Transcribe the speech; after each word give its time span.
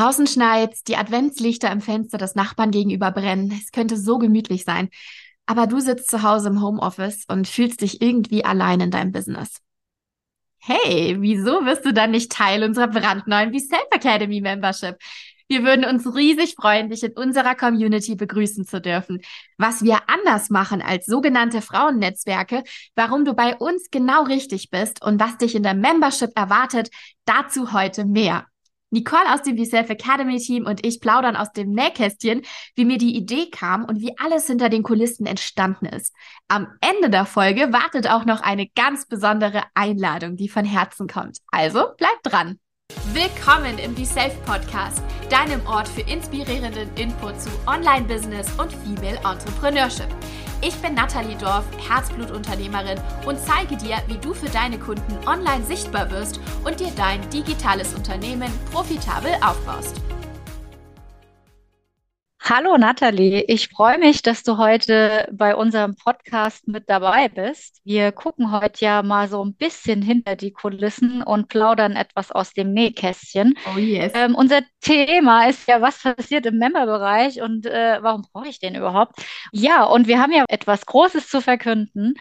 Draußen 0.00 0.26
schneit's, 0.26 0.82
die 0.82 0.96
Adventslichter 0.96 1.70
im 1.70 1.82
Fenster 1.82 2.16
des 2.16 2.34
Nachbarn 2.34 2.70
gegenüber 2.70 3.10
brennen. 3.10 3.52
Es 3.52 3.70
könnte 3.70 3.98
so 3.98 4.16
gemütlich 4.16 4.64
sein. 4.64 4.88
Aber 5.44 5.66
du 5.66 5.78
sitzt 5.78 6.10
zu 6.10 6.22
Hause 6.22 6.48
im 6.48 6.62
Homeoffice 6.62 7.26
und 7.28 7.46
fühlst 7.46 7.82
dich 7.82 8.00
irgendwie 8.00 8.42
allein 8.42 8.80
in 8.80 8.90
deinem 8.90 9.12
Business. 9.12 9.58
Hey, 10.56 11.18
wieso 11.20 11.66
wirst 11.66 11.84
du 11.84 11.92
dann 11.92 12.12
nicht 12.12 12.32
Teil 12.32 12.64
unserer 12.64 12.88
brandneuen 12.88 13.50
Be-Self 13.50 13.88
Academy 13.90 14.40
Membership? 14.40 14.96
Wir 15.48 15.64
würden 15.64 15.84
uns 15.84 16.14
riesig 16.14 16.54
freuen, 16.54 16.88
dich 16.88 17.02
in 17.02 17.12
unserer 17.12 17.54
Community 17.54 18.14
begrüßen 18.14 18.64
zu 18.64 18.80
dürfen. 18.80 19.20
Was 19.58 19.82
wir 19.82 19.98
anders 20.06 20.48
machen 20.48 20.80
als 20.80 21.04
sogenannte 21.04 21.60
Frauennetzwerke, 21.60 22.62
warum 22.94 23.26
du 23.26 23.34
bei 23.34 23.54
uns 23.54 23.90
genau 23.90 24.22
richtig 24.22 24.70
bist 24.70 25.04
und 25.04 25.20
was 25.20 25.36
dich 25.36 25.54
in 25.54 25.62
der 25.62 25.74
Membership 25.74 26.30
erwartet, 26.36 26.88
dazu 27.26 27.74
heute 27.74 28.06
mehr. 28.06 28.46
Nicole 28.90 29.32
aus 29.32 29.42
dem 29.42 29.56
Be-Self 29.56 29.88
Academy 29.88 30.38
Team 30.38 30.66
und 30.66 30.84
ich 30.84 31.00
plaudern 31.00 31.36
aus 31.36 31.52
dem 31.52 31.70
Nähkästchen, 31.70 32.42
wie 32.74 32.84
mir 32.84 32.98
die 32.98 33.16
Idee 33.16 33.48
kam 33.50 33.84
und 33.84 34.00
wie 34.00 34.18
alles 34.18 34.46
hinter 34.46 34.68
den 34.68 34.82
Kulissen 34.82 35.26
entstanden 35.26 35.86
ist. 35.86 36.12
Am 36.48 36.66
Ende 36.80 37.08
der 37.08 37.24
Folge 37.24 37.72
wartet 37.72 38.10
auch 38.10 38.24
noch 38.24 38.42
eine 38.42 38.68
ganz 38.68 39.06
besondere 39.06 39.62
Einladung, 39.74 40.36
die 40.36 40.48
von 40.48 40.64
Herzen 40.64 41.06
kommt. 41.06 41.38
Also 41.52 41.84
bleib 41.96 42.22
dran. 42.24 42.58
Willkommen 43.12 43.78
im 43.78 43.94
Be-Self 43.94 44.44
Podcast, 44.44 45.02
deinem 45.30 45.64
Ort 45.66 45.86
für 45.86 46.00
inspirierenden 46.00 46.92
Input 46.96 47.40
zu 47.40 47.50
Online-Business 47.68 48.48
und 48.58 48.72
Female 48.72 49.18
Entrepreneurship. 49.18 50.08
Ich 50.62 50.76
bin 50.76 50.92
Nathalie 50.92 51.36
Dorf, 51.38 51.64
Herzblutunternehmerin 51.88 53.00
und 53.24 53.38
zeige 53.38 53.78
dir, 53.78 53.96
wie 54.08 54.18
du 54.18 54.34
für 54.34 54.50
deine 54.50 54.78
Kunden 54.78 55.16
online 55.26 55.64
sichtbar 55.64 56.10
wirst 56.10 56.38
und 56.64 56.78
dir 56.80 56.92
dein 56.96 57.28
digitales 57.30 57.94
Unternehmen 57.94 58.52
profitabel 58.70 59.32
aufbaust. 59.40 60.02
Hallo 62.52 62.76
Nathalie, 62.76 63.44
ich 63.46 63.68
freue 63.68 63.96
mich, 63.98 64.22
dass 64.22 64.42
du 64.42 64.58
heute 64.58 65.28
bei 65.30 65.54
unserem 65.54 65.94
Podcast 65.94 66.66
mit 66.66 66.90
dabei 66.90 67.28
bist. 67.28 67.80
Wir 67.84 68.10
gucken 68.10 68.50
heute 68.50 68.84
ja 68.84 69.04
mal 69.04 69.28
so 69.28 69.44
ein 69.44 69.54
bisschen 69.54 70.02
hinter 70.02 70.34
die 70.34 70.50
Kulissen 70.50 71.22
und 71.22 71.46
plaudern 71.46 71.94
etwas 71.94 72.32
aus 72.32 72.52
dem 72.52 72.72
Nähkästchen. 72.72 73.54
Oh 73.72 73.78
yes. 73.78 74.10
Ähm, 74.16 74.34
unser 74.34 74.62
Thema 74.80 75.48
ist 75.48 75.68
ja, 75.68 75.80
was 75.80 76.02
passiert 76.02 76.44
im 76.44 76.58
Memberbereich 76.58 77.40
und 77.40 77.66
äh, 77.66 77.98
warum 78.02 78.26
brauche 78.32 78.48
ich 78.48 78.58
den 78.58 78.74
überhaupt? 78.74 79.22
Ja, 79.52 79.84
und 79.84 80.08
wir 80.08 80.20
haben 80.20 80.32
ja 80.32 80.44
etwas 80.48 80.86
Großes 80.86 81.28
zu 81.28 81.40
verkünden. 81.40 82.14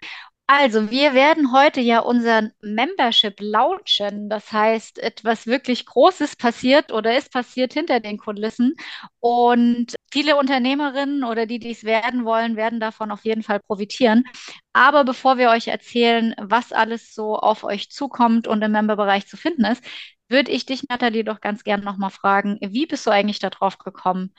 Also, 0.52 0.90
wir 0.90 1.14
werden 1.14 1.52
heute 1.54 1.80
ja 1.80 2.00
unseren 2.00 2.52
Membership 2.62 3.36
launchen. 3.40 4.30
Das 4.30 4.52
heißt, 4.52 4.98
etwas 4.98 5.46
wirklich 5.46 5.86
Großes 5.86 6.36
passiert 6.38 6.92
oder 6.92 7.16
ist 7.16 7.32
passiert 7.32 7.74
hinter 7.74 8.00
den 8.00 8.18
Kulissen. 8.18 8.74
Und 9.20 9.94
viele 10.12 10.38
Unternehmerinnen 10.38 11.24
oder 11.24 11.46
die, 11.46 11.60
die 11.60 11.70
es 11.70 11.84
werden 11.84 12.26
wollen, 12.26 12.56
werden 12.56 12.80
davon 12.80 13.12
auf 13.12 13.26
jeden 13.26 13.44
Fall 13.44 13.60
profitieren. 13.60 14.24
Aber 14.74 15.04
bevor 15.04 15.38
wir 15.38 15.52
euch 15.52 15.68
erzählen, 15.68 16.34
was 16.40 16.72
alles 16.72 17.14
so 17.14 17.36
auf 17.38 17.64
euch 17.64 17.92
zukommt 17.92 18.48
und 18.48 18.64
im 18.64 18.72
Memberbereich 18.72 19.28
zu 19.28 19.38
finden 19.38 19.66
ist, 19.66 19.84
würde 20.30 20.52
ich 20.52 20.66
dich, 20.66 20.84
Nathalie, 20.90 21.24
doch 21.24 21.42
ganz 21.42 21.64
gerne 21.64 21.84
nochmal 21.84 22.10
fragen, 22.10 22.58
wie 22.62 22.88
bist 22.88 23.06
du 23.06 23.12
eigentlich 23.12 23.40
darauf 23.40 23.78
gekommen, 23.78 24.34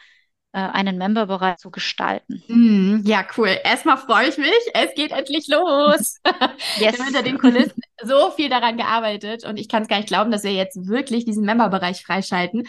einen 0.59 0.99
Memberbereich 0.99 1.57
zu 1.59 1.71
gestalten. 1.71 2.43
Mm, 2.49 3.03
ja, 3.05 3.25
cool. 3.37 3.57
Erstmal 3.65 3.97
freue 3.97 4.29
ich 4.29 4.39
mich. 4.39 4.51
Es 4.75 4.95
geht 4.95 5.13
endlich 5.13 5.47
los. 5.49 6.17
yes. 6.79 6.79
Wir 6.79 6.89
haben 6.93 7.05
hinter 7.05 7.23
den 7.23 7.39
Kulissen 7.39 7.81
so 8.03 8.31
viel 8.31 8.49
daran 8.49 8.77
gearbeitet 8.77 9.45
und 9.45 9.59
ich 9.59 9.69
kann 9.69 9.83
es 9.83 9.89
gar 9.89 9.99
nicht 9.99 10.09
glauben, 10.09 10.31
dass 10.31 10.43
wir 10.43 10.53
jetzt 10.53 10.89
wirklich 10.89 11.25
diesen 11.25 11.45
Memberbereich 11.45 12.05
freischalten. 12.05 12.67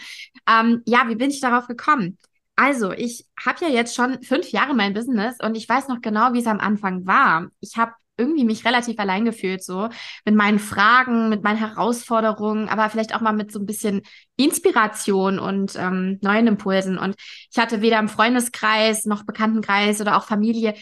Ähm, 0.48 0.82
ja, 0.86 1.08
wie 1.08 1.16
bin 1.16 1.30
ich 1.30 1.40
darauf 1.40 1.66
gekommen? 1.66 2.18
Also, 2.54 2.92
ich 2.92 3.26
habe 3.44 3.64
ja 3.64 3.70
jetzt 3.70 3.94
schon 3.94 4.22
fünf 4.22 4.50
Jahre 4.50 4.74
mein 4.74 4.92
Business 4.92 5.38
und 5.42 5.56
ich 5.56 5.68
weiß 5.68 5.88
noch 5.88 6.00
genau, 6.02 6.34
wie 6.34 6.40
es 6.40 6.46
am 6.46 6.60
Anfang 6.60 7.06
war. 7.06 7.48
Ich 7.60 7.76
habe 7.76 7.92
irgendwie 8.22 8.44
mich 8.44 8.64
relativ 8.64 8.98
allein 8.98 9.24
gefühlt, 9.24 9.64
so 9.64 9.88
mit 10.24 10.34
meinen 10.34 10.58
Fragen, 10.58 11.28
mit 11.28 11.42
meinen 11.42 11.58
Herausforderungen, 11.58 12.68
aber 12.68 12.88
vielleicht 12.88 13.14
auch 13.14 13.20
mal 13.20 13.32
mit 13.32 13.52
so 13.52 13.58
ein 13.58 13.66
bisschen 13.66 14.02
Inspiration 14.36 15.38
und 15.38 15.74
ähm, 15.76 16.18
neuen 16.22 16.46
Impulsen. 16.46 16.98
Und 16.98 17.16
ich 17.50 17.58
hatte 17.58 17.82
weder 17.82 17.98
im 17.98 18.08
Freundeskreis 18.08 19.04
noch 19.04 19.24
Bekanntenkreis 19.24 20.00
oder 20.00 20.16
auch 20.16 20.24
Familie 20.24 20.74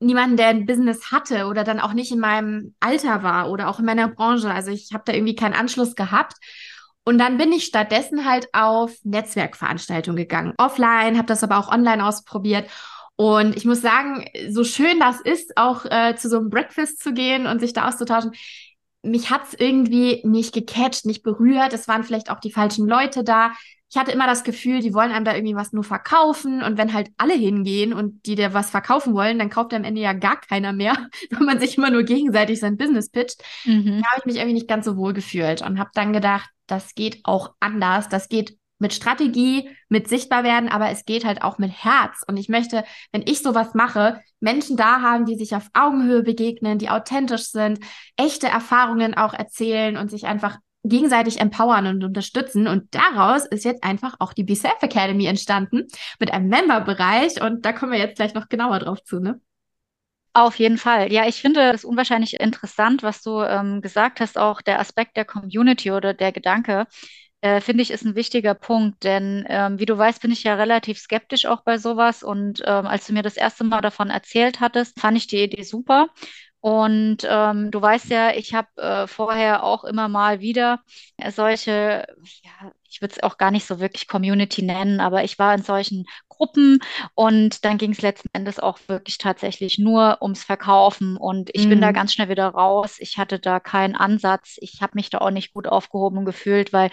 niemanden, 0.00 0.36
der 0.36 0.48
ein 0.48 0.66
Business 0.66 1.10
hatte 1.10 1.46
oder 1.46 1.64
dann 1.64 1.80
auch 1.80 1.92
nicht 1.92 2.12
in 2.12 2.20
meinem 2.20 2.74
Alter 2.80 3.22
war 3.22 3.50
oder 3.50 3.68
auch 3.68 3.78
in 3.78 3.84
meiner 3.84 4.08
Branche. 4.08 4.52
Also 4.52 4.70
ich 4.70 4.90
habe 4.92 5.04
da 5.06 5.12
irgendwie 5.12 5.34
keinen 5.34 5.54
Anschluss 5.54 5.94
gehabt. 5.94 6.34
Und 7.04 7.18
dann 7.18 7.38
bin 7.38 7.52
ich 7.52 7.64
stattdessen 7.64 8.26
halt 8.26 8.48
auf 8.52 8.94
Netzwerkveranstaltungen 9.02 10.18
gegangen. 10.18 10.52
Offline, 10.58 11.16
habe 11.16 11.26
das 11.26 11.42
aber 11.42 11.58
auch 11.58 11.72
online 11.72 12.04
ausprobiert 12.04 12.68
und 13.20 13.56
ich 13.56 13.64
muss 13.64 13.80
sagen, 13.80 14.26
so 14.48 14.62
schön 14.62 15.00
das 15.00 15.20
ist, 15.20 15.56
auch 15.56 15.84
äh, 15.86 16.14
zu 16.14 16.28
so 16.28 16.38
einem 16.38 16.50
Breakfast 16.50 17.02
zu 17.02 17.12
gehen 17.12 17.48
und 17.48 17.58
sich 17.58 17.72
da 17.72 17.88
auszutauschen, 17.88 18.30
mich 19.02 19.32
hat's 19.32 19.54
irgendwie 19.54 20.22
nicht 20.24 20.54
gecatcht, 20.54 21.04
nicht 21.04 21.24
berührt. 21.24 21.72
Es 21.72 21.88
waren 21.88 22.04
vielleicht 22.04 22.30
auch 22.30 22.38
die 22.38 22.52
falschen 22.52 22.86
Leute 22.86 23.24
da. 23.24 23.50
Ich 23.90 23.96
hatte 23.96 24.12
immer 24.12 24.28
das 24.28 24.44
Gefühl, 24.44 24.82
die 24.82 24.94
wollen 24.94 25.10
einem 25.10 25.24
da 25.24 25.34
irgendwie 25.34 25.56
was 25.56 25.72
nur 25.72 25.82
verkaufen. 25.82 26.62
Und 26.62 26.78
wenn 26.78 26.94
halt 26.94 27.10
alle 27.16 27.34
hingehen 27.34 27.92
und 27.92 28.24
die 28.24 28.36
dir 28.36 28.54
was 28.54 28.70
verkaufen 28.70 29.14
wollen, 29.14 29.40
dann 29.40 29.50
kauft 29.50 29.74
am 29.74 29.82
Ende 29.82 30.00
ja 30.00 30.12
gar 30.12 30.40
keiner 30.40 30.72
mehr, 30.72 31.08
wenn 31.30 31.44
man 31.44 31.58
sich 31.58 31.76
immer 31.76 31.90
nur 31.90 32.04
gegenseitig 32.04 32.60
sein 32.60 32.76
Business 32.76 33.10
pitcht. 33.10 33.42
Mhm. 33.64 34.00
Da 34.00 34.10
habe 34.10 34.20
ich 34.20 34.26
mich 34.26 34.36
irgendwie 34.36 34.54
nicht 34.54 34.68
ganz 34.68 34.84
so 34.84 34.96
wohl 34.96 35.12
gefühlt 35.12 35.60
und 35.62 35.80
habe 35.80 35.90
dann 35.94 36.12
gedacht, 36.12 36.48
das 36.68 36.94
geht 36.94 37.18
auch 37.24 37.54
anders. 37.58 38.08
Das 38.08 38.28
geht 38.28 38.58
mit 38.78 38.94
Strategie, 38.94 39.68
mit 39.88 40.08
sichtbar 40.08 40.44
werden, 40.44 40.68
aber 40.68 40.90
es 40.90 41.04
geht 41.04 41.24
halt 41.24 41.42
auch 41.42 41.58
mit 41.58 41.72
Herz. 41.72 42.22
Und 42.26 42.36
ich 42.36 42.48
möchte, 42.48 42.84
wenn 43.12 43.22
ich 43.22 43.42
sowas 43.42 43.74
mache, 43.74 44.20
Menschen 44.40 44.76
da 44.76 45.00
haben, 45.00 45.26
die 45.26 45.36
sich 45.36 45.54
auf 45.54 45.68
Augenhöhe 45.74 46.22
begegnen, 46.22 46.78
die 46.78 46.90
authentisch 46.90 47.50
sind, 47.50 47.80
echte 48.16 48.48
Erfahrungen 48.48 49.14
auch 49.14 49.34
erzählen 49.34 49.96
und 49.96 50.10
sich 50.10 50.26
einfach 50.26 50.58
gegenseitig 50.84 51.40
empowern 51.40 51.86
und 51.86 52.04
unterstützen. 52.04 52.66
Und 52.66 52.94
daraus 52.94 53.44
ist 53.46 53.64
jetzt 53.64 53.84
einfach 53.84 54.16
auch 54.20 54.32
die 54.32 54.44
Be 54.44 54.54
Self 54.54 54.80
Academy 54.82 55.26
entstanden 55.26 55.86
mit 56.18 56.32
einem 56.32 56.48
Member-Bereich. 56.48 57.42
Und 57.42 57.64
da 57.64 57.72
kommen 57.72 57.92
wir 57.92 57.98
jetzt 57.98 58.16
gleich 58.16 58.34
noch 58.34 58.48
genauer 58.48 58.78
drauf 58.78 59.02
zu, 59.02 59.20
ne? 59.20 59.40
Auf 60.34 60.56
jeden 60.56 60.78
Fall. 60.78 61.12
Ja, 61.12 61.26
ich 61.26 61.40
finde 61.40 61.72
es 61.72 61.84
unwahrscheinlich 61.84 62.38
interessant, 62.38 63.02
was 63.02 63.22
du 63.22 63.42
ähm, 63.42 63.80
gesagt 63.80 64.20
hast, 64.20 64.38
auch 64.38 64.60
der 64.60 64.78
Aspekt 64.78 65.16
der 65.16 65.24
Community 65.24 65.90
oder 65.90 66.14
der 66.14 66.30
Gedanke, 66.30 66.86
äh, 67.40 67.60
finde 67.60 67.82
ich, 67.82 67.90
ist 67.90 68.04
ein 68.04 68.16
wichtiger 68.16 68.54
Punkt, 68.54 69.04
denn 69.04 69.44
ähm, 69.48 69.78
wie 69.78 69.86
du 69.86 69.96
weißt, 69.96 70.20
bin 70.20 70.32
ich 70.32 70.42
ja 70.42 70.54
relativ 70.54 70.98
skeptisch 70.98 71.46
auch 71.46 71.62
bei 71.62 71.78
sowas. 71.78 72.22
Und 72.22 72.62
ähm, 72.66 72.86
als 72.86 73.06
du 73.06 73.12
mir 73.12 73.22
das 73.22 73.36
erste 73.36 73.64
Mal 73.64 73.80
davon 73.80 74.10
erzählt 74.10 74.60
hattest, 74.60 74.98
fand 74.98 75.16
ich 75.16 75.26
die 75.26 75.42
Idee 75.42 75.62
super. 75.62 76.08
Und 76.60 77.18
ähm, 77.22 77.70
du 77.70 77.80
weißt 77.80 78.10
ja, 78.10 78.32
ich 78.34 78.52
habe 78.52 78.68
äh, 78.76 79.06
vorher 79.06 79.62
auch 79.62 79.84
immer 79.84 80.08
mal 80.08 80.40
wieder 80.40 80.80
solche, 81.30 82.04
ja, 82.42 82.72
ich 82.90 83.00
würde 83.00 83.14
es 83.16 83.22
auch 83.22 83.38
gar 83.38 83.52
nicht 83.52 83.64
so 83.66 83.78
wirklich 83.78 84.08
Community 84.08 84.62
nennen, 84.62 84.98
aber 84.98 85.22
ich 85.22 85.38
war 85.38 85.54
in 85.54 85.62
solchen 85.62 86.06
Gruppen 86.28 86.80
und 87.14 87.64
dann 87.64 87.78
ging 87.78 87.92
es 87.92 88.02
letzten 88.02 88.30
Endes 88.32 88.58
auch 88.58 88.80
wirklich 88.88 89.18
tatsächlich 89.18 89.78
nur 89.78 90.20
ums 90.20 90.42
Verkaufen 90.42 91.16
und 91.16 91.50
ich 91.52 91.66
mhm. 91.66 91.70
bin 91.70 91.80
da 91.80 91.90
mhm. 91.90 91.94
ganz 91.94 92.12
schnell 92.12 92.28
wieder 92.28 92.48
raus. 92.48 92.96
Ich 92.98 93.18
hatte 93.18 93.38
da 93.38 93.60
keinen 93.60 93.94
Ansatz. 93.94 94.56
Ich 94.60 94.82
habe 94.82 94.92
mich 94.94 95.10
da 95.10 95.18
auch 95.18 95.30
nicht 95.30 95.52
gut 95.54 95.68
aufgehoben 95.68 96.24
gefühlt, 96.24 96.72
weil 96.72 96.90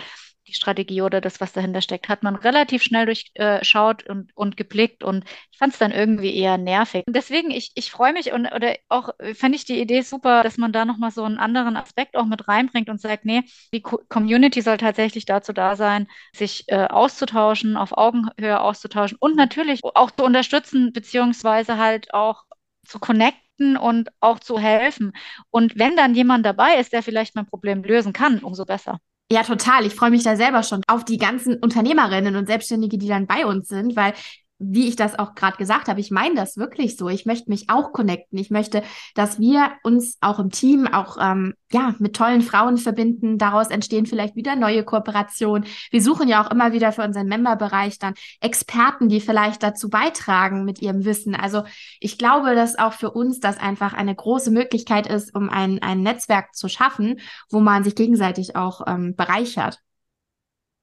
die 0.48 0.54
Strategie 0.54 1.02
oder 1.02 1.22
das, 1.22 1.42
was 1.42 1.54
dahinter 1.54 1.82
steckt, 1.82 2.10
hat 2.10 2.24
man 2.24 2.36
relativ 2.36 2.84
schnell 2.84 3.06
durchschaut 3.06 4.06
äh, 4.06 4.12
und, 4.12 4.32
und 4.36 4.58
geblickt 4.58 5.04
und 5.04 5.26
ich 5.52 5.58
fand 5.58 5.74
es 5.74 5.80
dann 5.80 5.92
irgendwie 5.92 6.36
eher 6.36 6.58
nervig. 6.58 7.04
Und 7.08 7.16
deswegen, 7.16 7.52
ich, 7.52 7.72
ich 7.76 7.92
freue 7.92 8.14
mich 8.14 8.32
und 8.32 8.46
oder 8.48 8.76
auch 8.90 9.10
fände 9.34 9.56
ich 9.56 9.66
die 9.66 9.80
Idee 9.80 10.02
super, 10.02 10.44
dass 10.44 10.58
man 10.58 10.72
da 10.72 10.86
nochmal 10.86 11.12
so 11.12 11.24
einen 11.24 11.38
anderen 11.38 11.78
Aspekt 11.78 12.16
auch 12.16 12.26
mit 12.26 12.48
reinbringt 12.48 12.90
und 12.90 13.02
sagt, 13.02 13.26
nee, 13.26 13.44
die 13.74 13.82
Co 13.82 14.00
Community 14.10 14.62
soll 14.62 14.78
tatsächlich 14.78 15.26
dazu 15.26 15.54
da 15.54 15.76
sein, 15.76 16.08
sich 16.36 16.66
äh, 16.68 16.86
auszutauschen, 16.88 17.78
auf 17.78 17.98
Augenhöhe 17.98 18.60
auszutauschen 18.60 19.18
und 19.20 19.36
natürlich 19.36 19.82
auch 19.84 20.12
zu 20.12 20.24
unterstützen, 20.24 20.94
beziehungsweise 20.94 21.78
halt 21.78 22.14
auch 22.14 22.44
zu 22.86 23.00
connecten 23.00 23.78
und 23.78 24.10
auch 24.20 24.40
zu 24.40 24.60
helfen. 24.60 25.14
Und 25.50 25.78
wenn 25.80 25.96
dann 25.96 26.14
jemand 26.16 26.46
dabei 26.46 26.76
ist, 26.80 26.94
der 26.94 27.04
vielleicht 27.04 27.36
mein 27.36 27.48
Problem 27.48 27.84
lösen 27.84 28.14
kann, 28.14 28.40
umso 28.40 28.66
besser. 28.66 29.00
Ja, 29.32 29.42
total. 29.44 29.86
Ich 29.86 29.96
freue 29.96 30.12
mich 30.12 30.24
da 30.24 30.36
selber 30.36 30.62
schon 30.62 30.82
auf 30.88 31.04
die 31.04 31.18
ganzen 31.18 31.58
Unternehmerinnen 31.58 32.36
und 32.36 32.46
Selbstständige, 32.48 32.98
die 33.00 33.08
dann 33.08 33.26
bei 33.26 33.46
uns 33.46 33.68
sind, 33.70 33.96
weil 33.96 34.14
wie 34.58 34.88
ich 34.88 34.96
das 34.96 35.20
auch 35.20 35.36
gerade 35.36 35.58
gesagt 35.58 35.90
habe, 35.90 36.00
ich 36.00 36.12
meine 36.12 36.36
das 36.36 36.56
wirklich 36.56 36.96
so. 36.96 37.10
Ich 37.10 37.26
möchte 37.26 37.50
mich 37.50 37.70
auch 37.70 37.92
connecten. 37.92 38.40
Ich 38.40 38.52
möchte, 38.52 38.84
dass 39.14 39.40
wir 39.40 39.72
uns 39.84 40.18
auch 40.22 40.40
im 40.40 40.50
Team 40.50 40.88
auch 40.88 41.18
ähm, 41.20 41.56
ja 41.72 41.96
mit 42.00 42.16
tollen 42.16 42.42
Frauen 42.42 42.78
verbinden. 42.78 43.38
Daraus 43.38 43.68
entstehen 43.68 44.06
vielleicht 44.06 44.36
wieder 44.36 44.56
neue 44.56 44.84
Kooperationen. 44.84 45.68
Wir 45.92 46.02
suchen 46.02 46.30
ja 46.30 46.44
auch 46.44 46.52
immer 46.52 46.72
wieder 46.72 46.94
für 46.94 47.04
unseren 47.04 47.28
Memberbereich 47.28 48.00
dann 48.00 48.14
Experten, 48.40 49.10
die 49.10 49.20
vielleicht 49.20 49.62
dazu 49.62 49.90
beitragen 49.90 50.64
mit 50.64 50.82
ihrem 50.82 51.04
Wissen. 51.04 51.36
Also 51.36 51.64
ich 52.00 52.18
glaube, 52.18 52.56
dass 52.56 52.78
auch 52.78 52.94
für 52.94 53.12
uns 53.12 53.42
das 53.42 53.58
einfach 53.58 53.94
eine 53.94 54.16
große 54.16 54.52
Möglichkeit 54.52 55.08
ist, 55.08 55.36
um 55.36 55.50
ein, 55.50 55.82
ein 55.82 56.02
Netzwerk 56.02 56.56
zu 56.56 56.70
schaffen, 56.70 57.20
wo 57.50 57.60
man 57.60 57.84
sich 57.84 57.96
gegenseitig 57.96 58.56
auch 58.56 58.82
ähm, 58.88 59.16
bereichert. 59.16 59.82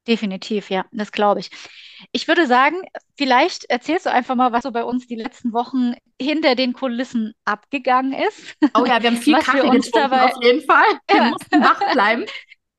Definitiv, 0.06 0.70
ja, 0.70 0.84
das 0.90 1.12
glaube 1.12 1.40
ich. 1.40 1.50
Ich 2.10 2.26
würde 2.26 2.48
sagen, 2.48 2.82
vielleicht 3.16 3.64
erzählst 3.66 4.06
du 4.06 4.10
einfach 4.10 4.34
mal, 4.34 4.50
was 4.50 4.64
so 4.64 4.72
bei 4.72 4.82
uns 4.82 5.06
die 5.06 5.14
letzten 5.14 5.52
Wochen 5.52 5.94
hinter 6.20 6.56
den 6.56 6.72
Kulissen 6.72 7.34
abgegangen 7.44 8.12
ist. 8.12 8.56
Oh 8.74 8.84
ja, 8.84 9.00
wir 9.00 9.10
haben 9.10 9.16
viel 9.16 9.38
Kaffee 9.38 9.60
getrunken, 9.60 9.90
dabei, 9.92 10.24
auf 10.24 10.42
jeden 10.42 10.62
Fall. 10.62 10.86
Wir 11.08 11.16
ja. 11.16 11.30
mussten 11.30 11.62
wach 11.62 11.92
bleiben. 11.92 12.24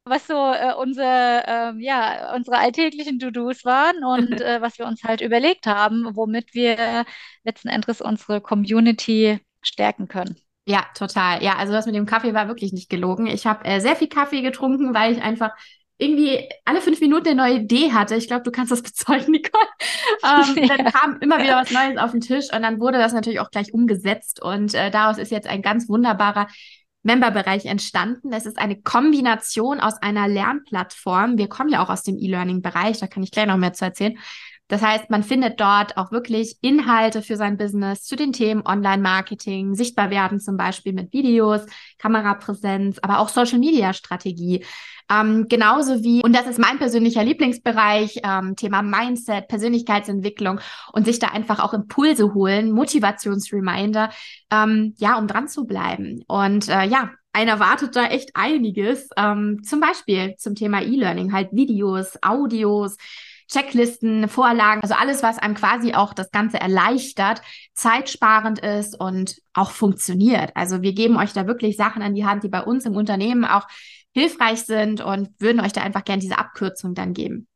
Was 0.06 0.28
so 0.28 0.34
äh, 0.34 0.74
unsere, 0.78 1.44
äh, 1.48 1.82
ja, 1.82 2.36
unsere 2.36 2.58
alltäglichen 2.58 3.20
To-Dos 3.20 3.64
waren 3.64 4.04
und 4.04 4.42
äh, 4.42 4.62
was 4.62 4.78
wir 4.78 4.86
uns 4.86 5.02
halt 5.06 5.22
überlegt 5.22 5.66
haben, 5.66 6.14
womit 6.18 6.54
wir 6.54 7.06
letzten 7.46 7.70
Endes 7.70 8.02
unsere 8.02 8.42
Community 8.42 9.40
stärken 9.62 10.10
können. 10.10 10.36
Ja, 10.66 10.86
total. 10.94 11.42
Ja, 11.42 11.56
also 11.56 11.72
das 11.72 11.86
mit 11.86 11.96
dem 11.96 12.06
Kaffee 12.06 12.34
war 12.34 12.50
wirklich 12.50 12.74
nicht 12.74 12.90
gelogen. 12.90 13.28
Ich 13.28 13.46
habe 13.46 13.64
äh, 13.66 13.80
sehr 13.80 13.96
viel 13.96 14.08
Kaffee 14.10 14.42
getrunken, 14.42 14.94
weil 14.94 15.14
ich 15.14 15.22
einfach 15.22 15.52
irgendwie 15.98 16.50
alle 16.66 16.82
fünf 16.82 17.00
Minuten 17.00 17.28
eine 17.28 17.36
neue 17.36 17.56
Idee 17.62 17.92
hatte. 17.92 18.16
Ich 18.16 18.28
glaube, 18.28 18.44
du 18.44 18.52
kannst 18.52 18.72
das 18.72 18.82
bezeugen, 18.84 19.32
Nicole. 19.32 19.68
Ähm, 20.24 20.64
ja. 20.64 20.68
Dann 20.78 20.86
kam 20.92 21.18
immer 21.20 21.40
wieder 21.40 21.58
was 21.58 21.72
Neues 21.72 21.98
auf 21.98 22.12
den 22.12 22.22
Tisch 22.22 22.52
und 22.54 22.64
dann 22.64 22.80
wurde 22.80 22.98
das 22.98 23.14
natürlich 23.14 23.40
auch 23.40 23.52
gleich 23.52 23.74
umgesetzt 23.74 24.42
und 24.42 24.74
äh, 24.74 24.92
daraus 24.92 25.18
ist 25.18 25.32
jetzt 25.32 25.48
ein 25.48 25.62
ganz 25.62 25.90
wunderbarer 25.90 26.48
Memberbereich 27.04 27.66
entstanden. 27.66 28.32
Es 28.32 28.46
ist 28.46 28.58
eine 28.58 28.82
Kombination 28.82 29.82
aus 29.82 30.02
einer 30.02 30.28
Lernplattform. 30.28 31.38
Wir 31.38 31.50
kommen 31.50 31.70
ja 31.70 31.84
auch 31.84 31.90
aus 31.90 32.04
dem 32.04 32.18
E-Learning-Bereich, 32.18 33.00
da 33.00 33.08
kann 33.08 33.24
ich 33.24 33.32
gleich 33.32 33.46
noch 33.46 33.58
mehr 33.58 33.74
zu 33.74 33.86
erzählen. 33.86 34.18
Das 34.74 34.82
heißt, 34.82 35.12
man 35.12 35.22
findet 35.22 35.60
dort 35.60 35.98
auch 35.98 36.12
wirklich 36.12 36.58
Inhalte 36.62 37.22
für 37.22 37.38
sein 37.38 37.58
Business 37.58 38.02
zu 38.06 38.16
den 38.16 38.34
Themen 38.34 38.66
Online-Marketing, 38.66 39.76
sichtbar 39.76 40.10
werden 40.10 40.40
zum 40.40 40.58
Beispiel 40.58 40.94
mit 40.94 41.14
Videos, 41.14 41.62
Kamerapräsenz, 42.00 42.98
aber 43.04 43.20
auch 43.20 43.30
Social-Media-Strategie. 43.30 44.66
Ähm, 45.12 45.46
genauso 45.48 46.04
wie, 46.04 46.24
und 46.24 46.36
das 46.36 46.48
ist 46.48 46.58
mein 46.58 46.80
persönlicher 46.80 47.24
Lieblingsbereich, 47.24 48.22
ähm, 48.24 48.56
Thema 48.56 48.82
Mindset, 48.82 49.48
Persönlichkeitsentwicklung 49.48 50.60
und 50.92 51.06
sich 51.06 51.20
da 51.20 51.28
einfach 51.28 51.60
auch 51.60 51.76
Impulse 51.76 52.34
holen, 52.34 52.72
Motivationsreminder, 52.72 54.10
ähm, 54.52 54.96
ja, 54.98 55.20
um 55.20 55.28
dran 55.28 55.50
zu 55.50 55.66
bleiben. 55.66 56.24
Und 56.28 56.68
äh, 56.68 56.86
ja, 56.86 57.12
einer 57.32 57.60
wartet 57.60 57.96
da 57.96 58.06
echt 58.06 58.32
einiges, 58.34 59.08
ähm, 59.18 59.62
zum 59.64 59.80
Beispiel 59.82 60.34
zum 60.40 60.56
Thema 60.56 60.82
E-Learning, 60.82 61.32
halt 61.32 61.50
Videos, 61.52 62.18
Audios, 62.24 62.98
Checklisten, 63.54 64.28
Vorlagen, 64.28 64.82
also 64.82 64.96
alles, 64.96 65.22
was 65.22 65.38
einem 65.38 65.54
quasi 65.54 65.94
auch 65.94 66.14
das 66.14 66.32
Ganze 66.32 66.60
erleichtert, 66.60 67.42
zeitsparend 67.74 68.60
ist 68.60 69.00
und 69.00 69.38
auch 69.54 69.70
funktioniert. 69.70 70.52
Also 70.56 70.82
wir 70.82 70.94
geben 70.94 71.18
euch 71.18 71.34
da 71.34 71.46
wirklich 71.46 71.78
Sachen 71.78 72.02
an 72.02 72.16
die 72.16 72.26
Hand, 72.26 72.44
die 72.44 72.50
bei 72.50 72.64
uns 72.64 72.86
im 72.86 72.96
Unternehmen 72.96 73.46
auch 73.46 73.68
hilfreich 74.12 74.64
sind 74.64 75.02
und 75.02 75.30
würden 75.40 75.60
euch 75.62 75.72
da 75.72 75.82
einfach 75.82 76.04
gerne 76.04 76.22
diese 76.22 76.40
Abkürzung 76.40 76.96
dann 76.96 77.14
geben. 77.14 77.48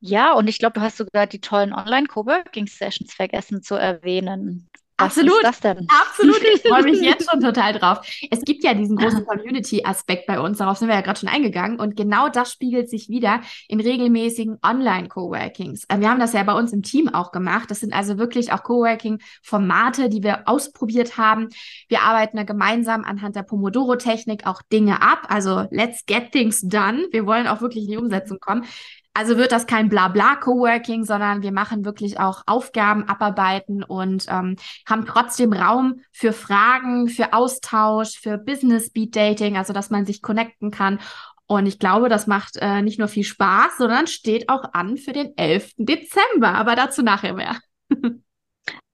Ja, 0.00 0.32
und 0.32 0.48
ich 0.48 0.58
glaube, 0.58 0.72
du 0.74 0.80
hast 0.80 0.96
sogar 0.96 1.26
die 1.26 1.40
tollen 1.40 1.72
Online-Coworking-Sessions 1.72 3.12
vergessen 3.12 3.62
zu 3.62 3.76
erwähnen. 3.76 4.68
Was 5.00 5.16
Absolut. 5.18 5.44
Absolut. 5.88 6.42
Ich 6.54 6.62
freue 6.68 6.82
mich 6.82 7.00
jetzt 7.00 7.30
schon 7.30 7.40
total 7.40 7.72
drauf. 7.72 8.00
Es 8.30 8.42
gibt 8.42 8.64
ja 8.64 8.74
diesen 8.74 8.96
großen 8.96 9.24
Community-Aspekt 9.24 10.26
bei 10.26 10.40
uns. 10.40 10.58
Darauf 10.58 10.76
sind 10.76 10.88
wir 10.88 10.94
ja 10.94 11.00
gerade 11.00 11.18
schon 11.18 11.28
eingegangen. 11.28 11.80
Und 11.80 11.96
genau 11.96 12.28
das 12.28 12.52
spiegelt 12.52 12.90
sich 12.90 13.08
wieder 13.08 13.40
in 13.68 13.80
regelmäßigen 13.80 14.58
Online-Coworkings. 14.62 15.84
Äh, 15.88 16.00
wir 16.00 16.10
haben 16.10 16.20
das 16.20 16.32
ja 16.32 16.42
bei 16.42 16.52
uns 16.52 16.72
im 16.72 16.82
Team 16.82 17.08
auch 17.08 17.32
gemacht. 17.32 17.70
Das 17.70 17.80
sind 17.80 17.92
also 17.92 18.18
wirklich 18.18 18.52
auch 18.52 18.62
Coworking-Formate, 18.62 20.08
die 20.08 20.22
wir 20.22 20.42
ausprobiert 20.46 21.16
haben. 21.16 21.48
Wir 21.88 22.02
arbeiten 22.02 22.36
da 22.36 22.42
gemeinsam 22.44 23.04
anhand 23.04 23.36
der 23.36 23.42
Pomodoro-Technik 23.42 24.46
auch 24.46 24.62
Dinge 24.62 25.02
ab. 25.02 25.26
Also 25.28 25.66
let's 25.70 26.04
get 26.06 26.32
things 26.32 26.60
done. 26.60 27.06
Wir 27.10 27.26
wollen 27.26 27.46
auch 27.46 27.60
wirklich 27.60 27.84
in 27.84 27.90
die 27.90 27.96
Umsetzung 27.96 28.38
kommen. 28.38 28.64
Also 29.12 29.36
wird 29.36 29.50
das 29.52 29.66
kein 29.66 29.88
Blabla-Coworking, 29.88 31.04
sondern 31.04 31.42
wir 31.42 31.52
machen 31.52 31.84
wirklich 31.84 32.20
auch 32.20 32.42
Aufgaben 32.46 33.08
abarbeiten 33.08 33.82
und 33.82 34.26
ähm, 34.28 34.56
haben 34.88 35.04
trotzdem 35.04 35.52
Raum 35.52 36.00
für 36.12 36.32
Fragen, 36.32 37.08
für 37.08 37.32
Austausch, 37.32 38.18
für 38.20 38.38
Business-Speed-Dating, 38.38 39.56
also 39.56 39.72
dass 39.72 39.90
man 39.90 40.06
sich 40.06 40.22
connecten 40.22 40.70
kann. 40.70 41.00
Und 41.46 41.66
ich 41.66 41.80
glaube, 41.80 42.08
das 42.08 42.28
macht 42.28 42.56
äh, 42.58 42.80
nicht 42.80 43.00
nur 43.00 43.08
viel 43.08 43.24
Spaß, 43.24 43.78
sondern 43.78 44.06
steht 44.06 44.48
auch 44.48 44.72
an 44.72 44.96
für 44.96 45.12
den 45.12 45.36
11. 45.36 45.72
Dezember. 45.78 46.54
Aber 46.54 46.76
dazu 46.76 47.02
nachher 47.02 47.34
mehr. 47.34 47.58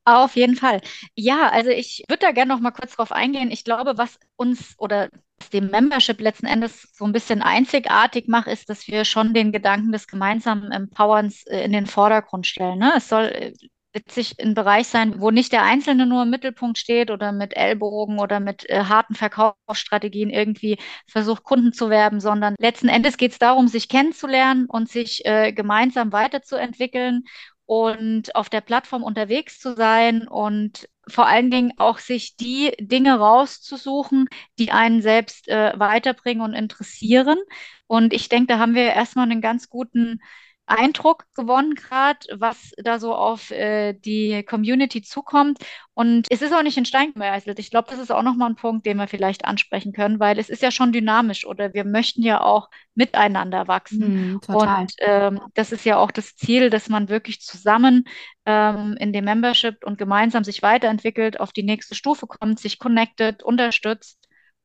Auf 0.06 0.36
jeden 0.36 0.56
Fall. 0.56 0.80
Ja, 1.16 1.50
also 1.50 1.68
ich 1.70 2.04
würde 2.08 2.20
da 2.20 2.30
gerne 2.30 2.54
noch 2.54 2.60
mal 2.60 2.70
kurz 2.70 2.94
drauf 2.96 3.12
eingehen. 3.12 3.50
Ich 3.50 3.64
glaube, 3.64 3.98
was 3.98 4.18
uns 4.36 4.74
oder 4.78 5.10
dem 5.52 5.70
Membership 5.70 6.20
letzten 6.20 6.46
Endes 6.46 6.88
so 6.92 7.04
ein 7.04 7.12
bisschen 7.12 7.42
einzigartig 7.42 8.28
macht, 8.28 8.48
ist, 8.48 8.68
dass 8.68 8.86
wir 8.88 9.04
schon 9.04 9.34
den 9.34 9.52
Gedanken 9.52 9.92
des 9.92 10.06
gemeinsamen 10.06 10.72
Empowerns 10.72 11.46
äh, 11.46 11.64
in 11.64 11.72
den 11.72 11.86
Vordergrund 11.86 12.46
stellen. 12.46 12.78
Ne? 12.78 12.94
Es 12.96 13.08
soll 13.08 13.24
äh, 13.24 13.52
letztlich 13.94 14.38
ein 14.40 14.54
Bereich 14.54 14.88
sein, 14.88 15.20
wo 15.20 15.30
nicht 15.30 15.52
der 15.52 15.62
Einzelne 15.62 16.06
nur 16.06 16.24
im 16.24 16.30
Mittelpunkt 16.30 16.76
steht 16.78 17.10
oder 17.10 17.32
mit 17.32 17.56
Ellbogen 17.56 18.18
oder 18.18 18.40
mit 18.40 18.68
äh, 18.68 18.84
harten 18.84 19.14
Verkaufsstrategien 19.14 20.28
irgendwie 20.30 20.78
versucht, 21.06 21.44
Kunden 21.44 21.72
zu 21.72 21.88
werben, 21.88 22.20
sondern 22.20 22.54
letzten 22.58 22.88
Endes 22.88 23.16
geht 23.16 23.32
es 23.32 23.38
darum, 23.38 23.68
sich 23.68 23.88
kennenzulernen 23.88 24.66
und 24.68 24.90
sich 24.90 25.24
äh, 25.24 25.52
gemeinsam 25.52 26.12
weiterzuentwickeln 26.12 27.24
und 27.64 28.34
auf 28.36 28.48
der 28.48 28.60
Plattform 28.60 29.02
unterwegs 29.02 29.58
zu 29.58 29.74
sein 29.74 30.28
und 30.28 30.88
vor 31.08 31.26
allen 31.26 31.50
Dingen 31.50 31.72
auch 31.76 31.98
sich 31.98 32.36
die 32.36 32.72
Dinge 32.80 33.18
rauszusuchen, 33.18 34.28
die 34.58 34.72
einen 34.72 35.02
selbst 35.02 35.48
äh, 35.48 35.72
weiterbringen 35.78 36.42
und 36.42 36.54
interessieren. 36.54 37.38
Und 37.86 38.12
ich 38.12 38.28
denke, 38.28 38.48
da 38.48 38.58
haben 38.58 38.74
wir 38.74 38.84
erstmal 38.92 39.30
einen 39.30 39.40
ganz 39.40 39.68
guten 39.68 40.20
Eindruck 40.66 41.26
gewonnen, 41.34 41.74
gerade 41.74 42.18
was 42.34 42.72
da 42.76 42.98
so 42.98 43.14
auf 43.14 43.50
äh, 43.52 43.92
die 43.94 44.42
Community 44.42 45.00
zukommt. 45.02 45.58
Und 45.94 46.26
es 46.30 46.42
ist 46.42 46.52
auch 46.52 46.62
nicht 46.62 46.76
in 46.76 46.84
Stein 46.84 47.12
gemeißelt. 47.12 47.58
Ich 47.58 47.70
glaube, 47.70 47.88
das 47.88 48.00
ist 48.00 48.10
auch 48.10 48.22
nochmal 48.22 48.50
ein 48.50 48.56
Punkt, 48.56 48.84
den 48.84 48.96
wir 48.98 49.06
vielleicht 49.08 49.44
ansprechen 49.44 49.92
können, 49.92 50.20
weil 50.20 50.38
es 50.38 50.48
ist 50.48 50.62
ja 50.62 50.70
schon 50.70 50.92
dynamisch 50.92 51.46
oder 51.46 51.72
wir 51.72 51.84
möchten 51.84 52.22
ja 52.22 52.40
auch 52.40 52.68
miteinander 52.94 53.68
wachsen. 53.68 54.32
Mm, 54.32 54.40
und 54.50 54.92
ähm, 54.98 55.40
das 55.54 55.72
ist 55.72 55.84
ja 55.84 55.98
auch 55.98 56.10
das 56.10 56.34
Ziel, 56.36 56.68
dass 56.68 56.88
man 56.88 57.08
wirklich 57.08 57.40
zusammen 57.40 58.04
ähm, 58.44 58.96
in 58.98 59.12
dem 59.12 59.24
Membership 59.24 59.84
und 59.84 59.98
gemeinsam 59.98 60.44
sich 60.44 60.62
weiterentwickelt, 60.62 61.40
auf 61.40 61.52
die 61.52 61.62
nächste 61.62 61.94
Stufe 61.94 62.26
kommt, 62.26 62.58
sich 62.58 62.78
connected, 62.78 63.42
unterstützt 63.42 64.18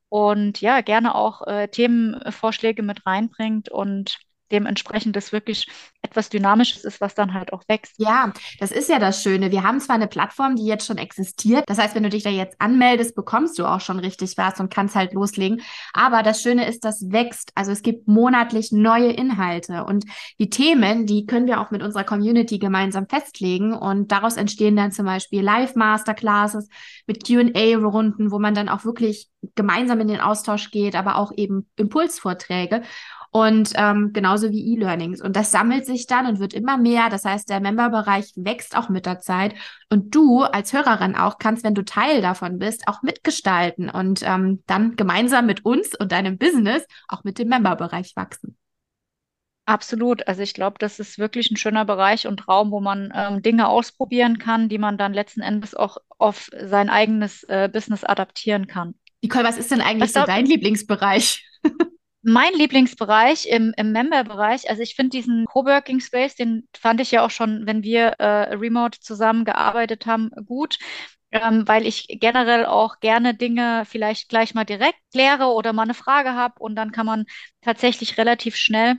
und 0.08 0.60
ja, 0.60 0.82
gerne 0.82 1.14
auch 1.14 1.46
äh, 1.46 1.68
Themenvorschläge 1.68 2.82
mit 2.82 3.06
reinbringt 3.06 3.70
und 3.70 4.18
dementsprechend 4.50 5.16
das 5.16 5.32
wirklich 5.32 5.66
etwas 6.12 6.28
Dynamisches 6.28 6.84
ist, 6.84 7.00
was 7.00 7.14
dann 7.14 7.32
halt 7.32 7.52
auch 7.52 7.62
wächst. 7.68 7.94
Ja, 7.96 8.32
das 8.60 8.70
ist 8.70 8.88
ja 8.90 8.98
das 8.98 9.22
Schöne. 9.22 9.50
Wir 9.50 9.62
haben 9.62 9.80
zwar 9.80 9.96
eine 9.96 10.06
Plattform, 10.06 10.56
die 10.56 10.66
jetzt 10.66 10.86
schon 10.86 10.98
existiert. 10.98 11.64
Das 11.66 11.78
heißt, 11.78 11.94
wenn 11.94 12.02
du 12.02 12.10
dich 12.10 12.22
da 12.22 12.30
jetzt 12.30 12.60
anmeldest, 12.60 13.14
bekommst 13.16 13.58
du 13.58 13.64
auch 13.64 13.80
schon 13.80 13.98
richtig 13.98 14.36
was 14.36 14.60
und 14.60 14.72
kannst 14.72 14.94
halt 14.94 15.14
loslegen. 15.14 15.62
Aber 15.94 16.22
das 16.22 16.42
Schöne 16.42 16.68
ist, 16.68 16.84
das 16.84 17.10
wächst. 17.10 17.52
Also 17.54 17.72
es 17.72 17.82
gibt 17.82 18.08
monatlich 18.08 18.72
neue 18.72 19.10
Inhalte 19.10 19.84
und 19.84 20.04
die 20.38 20.50
Themen, 20.50 21.06
die 21.06 21.24
können 21.24 21.46
wir 21.46 21.60
auch 21.60 21.70
mit 21.70 21.82
unserer 21.82 22.04
Community 22.04 22.58
gemeinsam 22.58 23.08
festlegen 23.08 23.72
und 23.72 24.12
daraus 24.12 24.36
entstehen 24.36 24.76
dann 24.76 24.92
zum 24.92 25.06
Beispiel 25.06 25.42
Live-Masterclasses 25.42 26.68
mit 27.06 27.26
Q&A-Runden, 27.26 28.30
wo 28.30 28.38
man 28.38 28.54
dann 28.54 28.68
auch 28.68 28.84
wirklich 28.84 29.28
gemeinsam 29.54 30.00
in 30.00 30.08
den 30.08 30.20
Austausch 30.20 30.70
geht, 30.70 30.94
aber 30.94 31.16
auch 31.16 31.32
eben 31.36 31.68
Impulsvorträge 31.76 32.82
und 33.34 33.72
ähm, 33.76 34.12
genauso 34.12 34.50
wie 34.50 34.74
E-Learnings. 34.74 35.22
Und 35.22 35.36
das 35.36 35.50
sammelt 35.50 35.86
sich 35.86 36.06
dann 36.06 36.26
und 36.26 36.38
wird 36.38 36.52
immer 36.52 36.76
mehr. 36.76 37.08
Das 37.08 37.24
heißt, 37.24 37.48
der 37.48 37.60
Memberbereich 37.60 38.34
wächst 38.36 38.76
auch 38.76 38.90
mit 38.90 39.06
der 39.06 39.20
Zeit. 39.20 39.54
Und 39.88 40.14
du 40.14 40.42
als 40.42 40.74
Hörerin 40.74 41.16
auch 41.16 41.38
kannst, 41.38 41.64
wenn 41.64 41.74
du 41.74 41.82
Teil 41.82 42.20
davon 42.20 42.58
bist, 42.58 42.86
auch 42.88 43.00
mitgestalten 43.00 43.88
und 43.88 44.20
ähm, 44.22 44.62
dann 44.66 44.96
gemeinsam 44.96 45.46
mit 45.46 45.64
uns 45.64 45.98
und 45.98 46.12
deinem 46.12 46.36
Business 46.36 46.84
auch 47.08 47.24
mit 47.24 47.38
dem 47.38 47.48
Memberbereich 47.48 48.12
wachsen. 48.16 48.58
Absolut. 49.64 50.28
Also 50.28 50.42
ich 50.42 50.52
glaube, 50.52 50.76
das 50.78 50.98
ist 50.98 51.18
wirklich 51.18 51.50
ein 51.50 51.56
schöner 51.56 51.86
Bereich 51.86 52.26
und 52.26 52.46
Raum, 52.48 52.70
wo 52.70 52.80
man 52.80 53.14
ähm, 53.14 53.40
Dinge 53.40 53.68
ausprobieren 53.68 54.36
kann, 54.36 54.68
die 54.68 54.78
man 54.78 54.98
dann 54.98 55.14
letzten 55.14 55.40
Endes 55.40 55.74
auch 55.74 55.96
auf 56.18 56.50
sein 56.60 56.90
eigenes 56.90 57.44
äh, 57.44 57.70
Business 57.72 58.04
adaptieren 58.04 58.66
kann. 58.66 58.94
Nicole, 59.22 59.44
was 59.44 59.56
ist 59.56 59.70
denn 59.70 59.80
eigentlich 59.80 60.14
was 60.14 60.22
so 60.22 60.26
dein 60.26 60.44
Lieblingsbereich? 60.44 61.48
Mein 62.24 62.52
Lieblingsbereich 62.54 63.46
im, 63.46 63.74
im 63.76 63.90
Member-Bereich, 63.92 64.70
also 64.70 64.80
ich 64.82 64.94
finde 64.94 65.10
diesen 65.10 65.44
Coworking 65.46 65.98
Space, 66.00 66.36
den 66.36 66.68
fand 66.76 67.00
ich 67.00 67.10
ja 67.10 67.24
auch 67.24 67.30
schon, 67.30 67.66
wenn 67.66 67.82
wir 67.82 68.08
äh, 68.20 68.54
remote 68.54 69.00
zusammengearbeitet 69.00 70.06
haben, 70.06 70.30
gut. 70.46 70.78
Ähm, 71.32 71.66
weil 71.66 71.86
ich 71.86 72.06
generell 72.20 72.66
auch 72.66 73.00
gerne 73.00 73.34
Dinge 73.34 73.84
vielleicht 73.86 74.28
gleich 74.28 74.54
mal 74.54 74.64
direkt 74.64 74.98
kläre 75.12 75.46
oder 75.46 75.72
mal 75.72 75.82
eine 75.84 75.94
Frage 75.94 76.34
habe 76.34 76.54
und 76.60 76.76
dann 76.76 76.92
kann 76.92 77.06
man 77.06 77.24
tatsächlich 77.62 78.18
relativ 78.18 78.54
schnell 78.56 78.96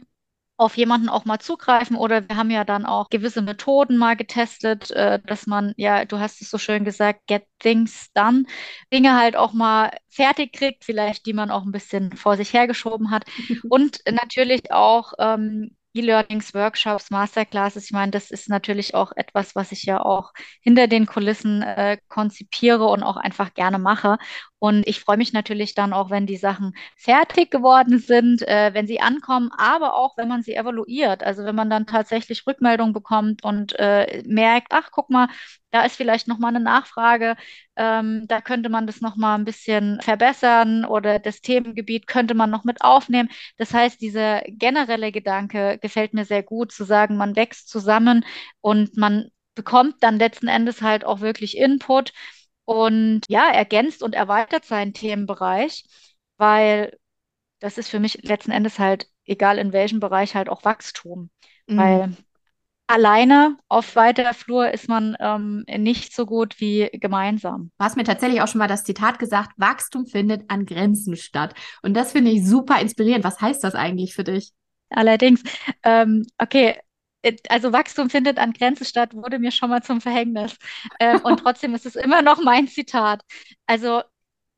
auf 0.58 0.78
jemanden 0.78 1.10
auch 1.10 1.26
mal 1.26 1.40
zugreifen 1.40 1.96
oder 1.98 2.28
wir 2.30 2.38
haben 2.38 2.52
ja 2.52 2.64
dann 2.64 2.86
auch 2.86 3.10
gewisse 3.10 3.42
Methoden 3.42 3.98
mal 3.98 4.16
getestet, 4.16 4.92
äh, 4.92 5.20
dass 5.26 5.48
man, 5.48 5.74
ja, 5.78 6.06
du 6.06 6.20
hast 6.20 6.42
es 6.42 6.50
so 6.50 6.58
schön 6.58 6.86
gesagt, 6.86 7.22
get 7.28 7.44
things 7.60 8.12
done, 8.14 8.46
Dinge 8.94 9.18
halt 9.18 9.36
auch 9.36 9.54
mal 9.54 9.92
fertig 10.10 10.54
kriegt, 10.54 10.84
vielleicht 10.86 11.26
die 11.26 11.34
man 11.34 11.52
auch 11.52 11.64
ein 11.64 11.72
bisschen 11.72 12.16
vor 12.16 12.38
sich 12.38 12.54
hergeschoben 12.54 13.12
hat 13.12 13.26
und 13.70 14.00
natürlich 14.10 14.72
auch 14.72 15.14
ähm, 15.20 15.76
E-Learnings, 15.96 16.54
Workshops, 16.56 17.12
Masterclasses. 17.12 17.86
Ich 17.86 17.92
meine, 17.92 18.12
das 18.12 18.32
ist 18.32 18.50
natürlich 18.50 18.96
auch 18.96 19.12
etwas, 19.16 19.56
was 19.56 19.72
ich 19.72 19.84
ja 19.84 20.02
auch 20.02 20.34
hinter 20.62 20.88
den 20.88 21.06
Kulissen 21.06 21.62
äh, 21.62 21.98
konzipiere 22.08 22.86
und 22.86 23.04
auch 23.04 23.16
einfach 23.18 23.54
gerne 23.54 23.78
mache. 23.78 24.18
Und 24.64 24.88
ich 24.88 25.02
freue 25.02 25.18
mich 25.18 25.34
natürlich 25.34 25.76
dann 25.76 25.92
auch, 25.92 26.10
wenn 26.10 26.26
die 26.26 26.38
Sachen 26.38 26.74
fertig 26.96 27.52
geworden 27.52 28.00
sind, 28.00 28.48
äh, 28.48 28.74
wenn 28.74 28.88
sie 28.88 29.02
ankommen, 29.02 29.50
aber 29.58 29.94
auch, 29.94 30.16
wenn 30.16 30.30
man 30.30 30.42
sie 30.42 30.56
evaluiert. 30.56 31.22
Also 31.22 31.44
wenn 31.44 31.54
man 31.54 31.70
dann 31.70 31.86
tatsächlich 31.86 32.48
Rückmeldung 32.48 32.94
bekommt 32.94 33.44
und 33.44 33.78
äh, 33.78 34.24
merkt, 34.26 34.68
ach, 34.72 34.90
guck 34.94 35.10
mal, 35.10 35.28
da 35.72 35.84
ist 35.84 35.98
vielleicht 35.98 36.30
noch 36.30 36.38
mal 36.40 36.48
eine 36.48 36.62
Nachfrage, 36.62 37.36
ähm, 37.76 38.26
da 38.30 38.40
könnte 38.40 38.70
man 38.70 38.88
das 38.88 39.02
noch 39.02 39.18
mal 39.18 39.36
ein 39.36 39.44
bisschen 39.44 40.00
verbessern 40.02 40.86
oder 40.86 41.20
das 41.20 41.42
Themengebiet 41.42 42.08
könnte 42.08 42.34
man 42.34 42.50
noch 42.50 42.64
mit 42.64 42.82
aufnehmen. 42.84 43.28
Das 43.58 43.74
heißt, 43.74 44.00
dieser 44.00 44.44
generelle 44.48 45.12
Gedanke 45.12 45.78
gefällt 45.82 46.14
mir 46.14 46.24
sehr 46.24 46.42
gut, 46.42 46.72
zu 46.72 46.86
sagen, 46.86 47.18
man 47.18 47.36
wächst 47.36 47.68
zusammen 47.68 48.24
und 48.62 48.96
man 48.96 49.28
bekommt 49.56 49.96
dann 50.02 50.18
letzten 50.20 50.48
Endes 50.48 50.82
halt 50.82 51.04
auch 51.06 51.20
wirklich 51.20 51.58
Input 51.58 52.14
und 52.66 53.22
ja, 53.28 53.50
ergänzt 53.50 54.04
und 54.04 54.16
erweitert 54.16 54.66
seinen 54.66 54.94
Themenbereich, 54.94 55.86
weil 56.38 56.98
das 57.60 57.78
ist 57.78 57.90
für 57.90 58.00
mich 58.00 58.24
letzten 58.24 58.52
Endes 58.52 58.80
halt, 58.80 59.08
egal 59.26 59.58
in 59.58 59.74
welchem 59.74 60.00
Bereich, 60.00 60.36
halt 60.36 60.50
auch 60.50 60.66
Wachstum. 60.66 61.30
Mhm. 61.68 61.78
Weil 61.78 62.18
alleine 62.88 63.58
auf 63.70 63.96
weiter 63.96 64.34
Flur 64.34 64.70
ist 64.72 64.90
man 64.90 65.16
ähm, 65.20 65.64
nicht 65.68 66.14
so 66.14 66.26
gut 66.26 66.60
wie 66.60 66.90
gemeinsam. 66.94 67.72
Du 67.78 67.86
hast 67.86 67.96
mir 67.96 68.04
tatsächlich 68.04 68.42
auch 68.42 68.48
schon 68.48 68.60
mal 68.60 68.68
das 68.68 68.84
Zitat 68.84 69.20
gesagt, 69.20 69.52
Wachstum 69.58 70.06
findet 70.06 70.50
an 70.50 70.66
Grenzen 70.66 71.16
statt. 71.16 71.56
Und 71.82 71.96
das 71.96 72.12
finde 72.12 72.32
ich 72.32 72.46
super 72.46 72.80
inspirierend. 72.80 73.24
Was 73.24 73.40
heißt 73.40 73.64
das 73.64 73.76
eigentlich 73.76 74.14
für 74.14 74.24
dich? 74.24 74.52
Allerdings, 74.90 75.42
ähm, 75.84 76.26
okay, 76.38 76.76
also 77.50 77.74
Wachstum 77.74 78.10
findet 78.10 78.38
an 78.38 78.54
Grenzen 78.54 78.86
statt, 78.86 79.14
wurde 79.14 79.40
mir 79.40 79.52
schon 79.52 79.70
mal 79.70 79.84
zum 79.84 80.02
Verhängnis. 80.02 80.58
Ähm, 81.00 81.22
und 81.24 81.38
trotzdem 81.40 81.74
ist 81.76 81.86
es 81.86 81.96
immer 81.96 82.22
noch 82.22 82.42
mein 82.44 82.68
Zitat. 82.68 83.22
Also 83.66 84.02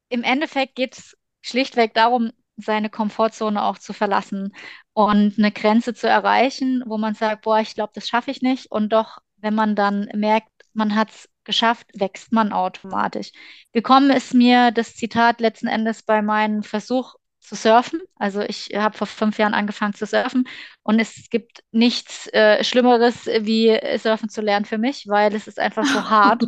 im 0.10 0.24
Endeffekt 0.24 0.76
geht 0.76 0.98
es 0.98 1.18
schlichtweg 1.42 1.94
darum, 1.94 2.32
seine 2.58 2.90
Komfortzone 2.90 3.62
auch 3.64 3.78
zu 3.78 3.94
verlassen 3.94 4.54
und 4.94 5.38
eine 5.38 5.52
Grenze 5.52 5.94
zu 5.94 6.08
erreichen, 6.08 6.84
wo 6.86 6.98
man 6.98 7.14
sagt, 7.14 7.44
boah, 7.44 7.60
ich 7.60 7.76
glaube, 7.76 7.92
das 7.94 8.08
schaffe 8.08 8.32
ich 8.32 8.42
nicht. 8.42 8.72
Und 8.72 8.94
doch, 8.94 9.20
wenn 9.38 9.56
man 9.56 9.76
dann 9.76 10.10
merkt, 10.16 10.50
man 10.74 10.96
hat 10.96 11.10
es 11.12 11.30
geschafft, 11.44 11.88
wächst 11.94 12.32
man 12.32 12.54
automatisch. 12.54 13.32
Gekommen 13.74 14.10
ist 14.10 14.34
mir 14.34 14.72
das 14.72 14.96
Zitat 14.96 15.42
letzten 15.42 15.68
Endes 15.68 16.04
bei 16.04 16.22
meinem 16.22 16.64
Versuch 16.64 17.16
zu 17.48 17.56
surfen. 17.56 18.02
Also 18.18 18.42
ich 18.42 18.70
habe 18.76 18.98
vor 18.98 19.08
fünf 19.08 19.38
Jahren 19.38 19.54
angefangen 19.54 19.94
zu 19.94 20.06
surfen 20.06 20.48
und 20.84 21.00
es 21.00 21.30
gibt 21.30 21.64
nichts 21.72 22.28
äh, 22.34 22.64
Schlimmeres, 22.64 23.26
wie 23.28 23.80
surfen 23.98 24.30
zu 24.30 24.42
lernen 24.42 24.66
für 24.66 24.78
mich, 24.78 25.08
weil 25.08 25.34
es 25.36 25.48
ist 25.48 25.60
einfach 25.60 25.86
so 25.86 26.10
hart. 26.10 26.46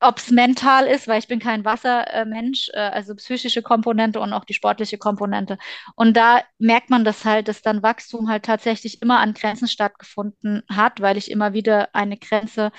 ob 0.00 0.18
es 0.18 0.30
mental 0.30 0.86
ist, 0.86 1.08
weil 1.08 1.18
ich 1.18 1.28
bin 1.28 1.38
kein 1.40 1.64
Wassermensch, 1.64 2.68
äh, 2.74 2.78
also 2.78 3.14
psychische 3.14 3.62
Komponente 3.62 4.20
und 4.20 4.32
auch 4.32 4.44
die 4.44 4.54
sportliche 4.54 4.98
Komponente. 4.98 5.58
Und 5.96 6.16
da 6.16 6.42
merkt 6.58 6.90
man 6.90 7.04
das 7.04 7.24
halt, 7.24 7.48
dass 7.48 7.62
dann 7.62 7.82
Wachstum 7.82 8.28
halt 8.28 8.44
tatsächlich 8.44 9.00
immer 9.02 9.20
an 9.20 9.32
Grenzen 9.34 9.68
stattgefunden 9.68 10.62
hat, 10.70 11.00
weil 11.00 11.16
ich 11.16 11.30
immer 11.30 11.54
wieder 11.54 11.94
eine 11.94 12.18
Grenze 12.18 12.72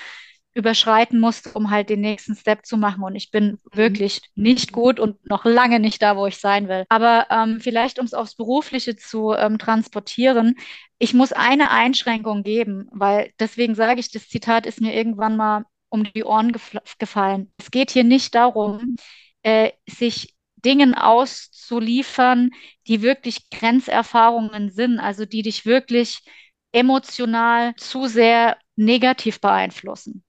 überschreiten 0.58 1.20
musste, 1.20 1.52
um 1.54 1.70
halt 1.70 1.90
den 1.90 2.02
nächsten 2.02 2.36
Step 2.36 2.66
zu 2.66 2.78
machen. 2.78 3.04
Und 3.04 3.16
ich 3.16 3.32
bin 3.32 3.52
mhm. 3.52 3.60
wirklich 3.78 4.22
nicht 4.36 4.74
gut 4.74 5.00
und 5.00 5.24
noch 5.30 5.46
lange 5.46 5.80
nicht 5.80 6.02
da, 6.02 6.18
wo 6.18 6.26
ich 6.26 6.38
sein 6.38 6.68
will. 6.68 6.86
Aber 6.90 7.28
ähm, 7.30 7.60
vielleicht, 7.62 8.00
um 8.00 8.06
es 8.06 8.14
aufs 8.14 8.36
Berufliche 8.36 8.96
zu 8.96 9.34
ähm, 9.34 9.60
transportieren, 9.60 10.56
ich 11.00 11.14
muss 11.14 11.32
eine 11.32 11.70
Einschränkung 11.70 12.44
geben, 12.44 12.90
weil 12.92 13.32
deswegen 13.40 13.76
sage 13.76 14.00
ich, 14.00 14.12
das 14.12 14.28
Zitat 14.28 14.66
ist 14.66 14.82
mir 14.82 14.96
irgendwann 14.96 15.38
mal 15.38 15.66
um 15.90 16.04
die 16.04 16.24
Ohren 16.24 16.52
gefallen. 16.98 17.54
Es 17.58 17.72
geht 17.72 17.92
hier 17.92 18.04
nicht 18.04 18.36
darum, 18.36 18.96
äh, 19.44 19.72
sich 19.88 20.36
Dingen 20.56 20.96
auszuliefern, 20.96 22.50
die 22.88 23.04
wirklich 23.04 23.50
Grenzerfahrungen 23.52 24.72
sind, 24.72 25.00
also 25.00 25.26
die 25.26 25.44
dich 25.44 25.66
wirklich 25.66 26.24
emotional 26.72 27.76
zu 27.76 28.08
sehr 28.08 28.58
negativ 28.76 29.40
beeinflussen. 29.40 30.24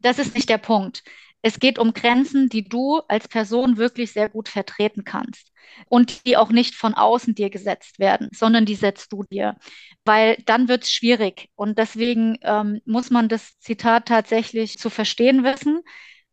Das 0.00 0.18
ist 0.18 0.34
nicht 0.34 0.48
der 0.48 0.58
Punkt. 0.58 1.02
Es 1.42 1.60
geht 1.60 1.78
um 1.78 1.94
Grenzen, 1.94 2.48
die 2.48 2.64
du 2.68 3.00
als 3.08 3.28
Person 3.28 3.76
wirklich 3.76 4.12
sehr 4.12 4.28
gut 4.28 4.48
vertreten 4.48 5.04
kannst 5.04 5.52
und 5.86 6.26
die 6.26 6.36
auch 6.36 6.50
nicht 6.50 6.74
von 6.74 6.94
außen 6.94 7.34
dir 7.34 7.48
gesetzt 7.48 7.98
werden, 8.00 8.28
sondern 8.32 8.64
die 8.66 8.74
setzt 8.74 9.12
du 9.12 9.22
dir, 9.24 9.56
weil 10.04 10.36
dann 10.46 10.66
wird 10.68 10.82
es 10.84 10.92
schwierig. 10.92 11.48
Und 11.54 11.78
deswegen 11.78 12.38
ähm, 12.42 12.80
muss 12.86 13.10
man 13.10 13.28
das 13.28 13.56
Zitat 13.60 14.06
tatsächlich 14.08 14.78
zu 14.78 14.90
verstehen 14.90 15.44
wissen. 15.44 15.80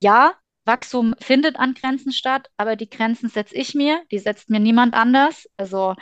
Ja, 0.02 0.34
Wachstum 0.66 1.14
findet 1.20 1.58
an 1.58 1.76
Grenzen 1.76 2.12
statt, 2.12 2.50
aber 2.58 2.76
die 2.76 2.90
Grenzen 2.90 3.30
setze 3.30 3.56
ich 3.56 3.76
mir, 3.76 4.02
die 4.12 4.18
setzt 4.20 4.50
mir 4.50 4.60
niemand 4.60 4.96
anders. 4.96 5.48
Also 5.58 5.96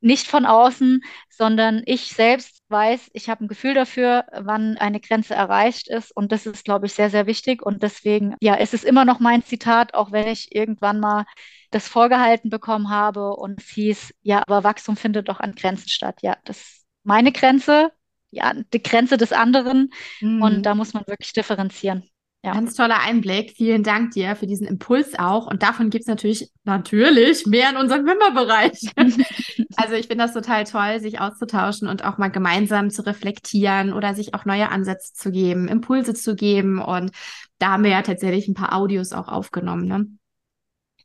nicht 0.00 0.26
von 0.26 0.46
außen, 0.46 1.02
sondern 1.30 1.82
ich 1.86 2.12
selbst 2.12 2.62
weiß, 2.68 3.10
ich 3.12 3.28
habe 3.28 3.44
ein 3.44 3.48
Gefühl 3.48 3.74
dafür, 3.74 4.26
wann 4.32 4.76
eine 4.78 5.00
Grenze 5.00 5.34
erreicht 5.34 5.88
ist. 5.88 6.14
Und 6.14 6.32
das 6.32 6.46
ist, 6.46 6.64
glaube 6.64 6.86
ich, 6.86 6.94
sehr, 6.94 7.10
sehr 7.10 7.26
wichtig. 7.26 7.62
Und 7.62 7.82
deswegen, 7.82 8.34
ja, 8.40 8.56
es 8.56 8.74
ist 8.74 8.84
immer 8.84 9.04
noch 9.04 9.20
mein 9.20 9.42
Zitat, 9.44 9.94
auch 9.94 10.12
wenn 10.12 10.28
ich 10.28 10.54
irgendwann 10.54 11.00
mal 11.00 11.24
das 11.70 11.88
vorgehalten 11.88 12.50
bekommen 12.50 12.90
habe 12.90 13.34
und 13.36 13.60
es 13.60 13.68
hieß, 13.70 14.14
ja, 14.22 14.42
aber 14.46 14.64
Wachstum 14.64 14.96
findet 14.96 15.28
doch 15.28 15.40
an 15.40 15.54
Grenzen 15.54 15.88
statt. 15.88 16.20
Ja, 16.22 16.36
das 16.44 16.58
ist 16.58 16.86
meine 17.04 17.32
Grenze, 17.32 17.92
ja, 18.30 18.52
die 18.72 18.82
Grenze 18.82 19.16
des 19.16 19.32
anderen. 19.32 19.90
Mhm. 20.20 20.42
Und 20.42 20.62
da 20.62 20.74
muss 20.74 20.94
man 20.94 21.06
wirklich 21.06 21.32
differenzieren. 21.32 22.08
Ja. 22.44 22.52
Ganz 22.52 22.74
toller 22.74 23.00
Einblick. 23.00 23.54
Vielen 23.56 23.82
Dank 23.82 24.12
dir 24.12 24.36
für 24.36 24.46
diesen 24.46 24.66
Impuls 24.66 25.18
auch. 25.18 25.48
Und 25.48 25.64
davon 25.64 25.90
gibt 25.90 26.02
es 26.02 26.06
natürlich, 26.06 26.50
natürlich 26.62 27.46
mehr 27.46 27.70
in 27.70 27.76
unserem 27.76 28.04
Memberbereich. 28.04 28.92
also 29.76 29.94
ich 29.94 30.06
finde 30.06 30.24
das 30.24 30.34
total 30.34 30.62
toll, 30.62 31.00
sich 31.00 31.20
auszutauschen 31.20 31.88
und 31.88 32.04
auch 32.04 32.16
mal 32.16 32.30
gemeinsam 32.30 32.90
zu 32.90 33.04
reflektieren 33.04 33.92
oder 33.92 34.14
sich 34.14 34.34
auch 34.34 34.44
neue 34.44 34.68
Ansätze 34.68 35.14
zu 35.14 35.32
geben, 35.32 35.66
Impulse 35.66 36.14
zu 36.14 36.36
geben. 36.36 36.80
Und 36.80 37.10
da 37.58 37.72
haben 37.72 37.82
wir 37.82 37.90
ja 37.90 38.02
tatsächlich 38.02 38.46
ein 38.46 38.54
paar 38.54 38.72
Audios 38.72 39.12
auch 39.12 39.26
aufgenommen. 39.26 39.86
Ne? 39.86 40.06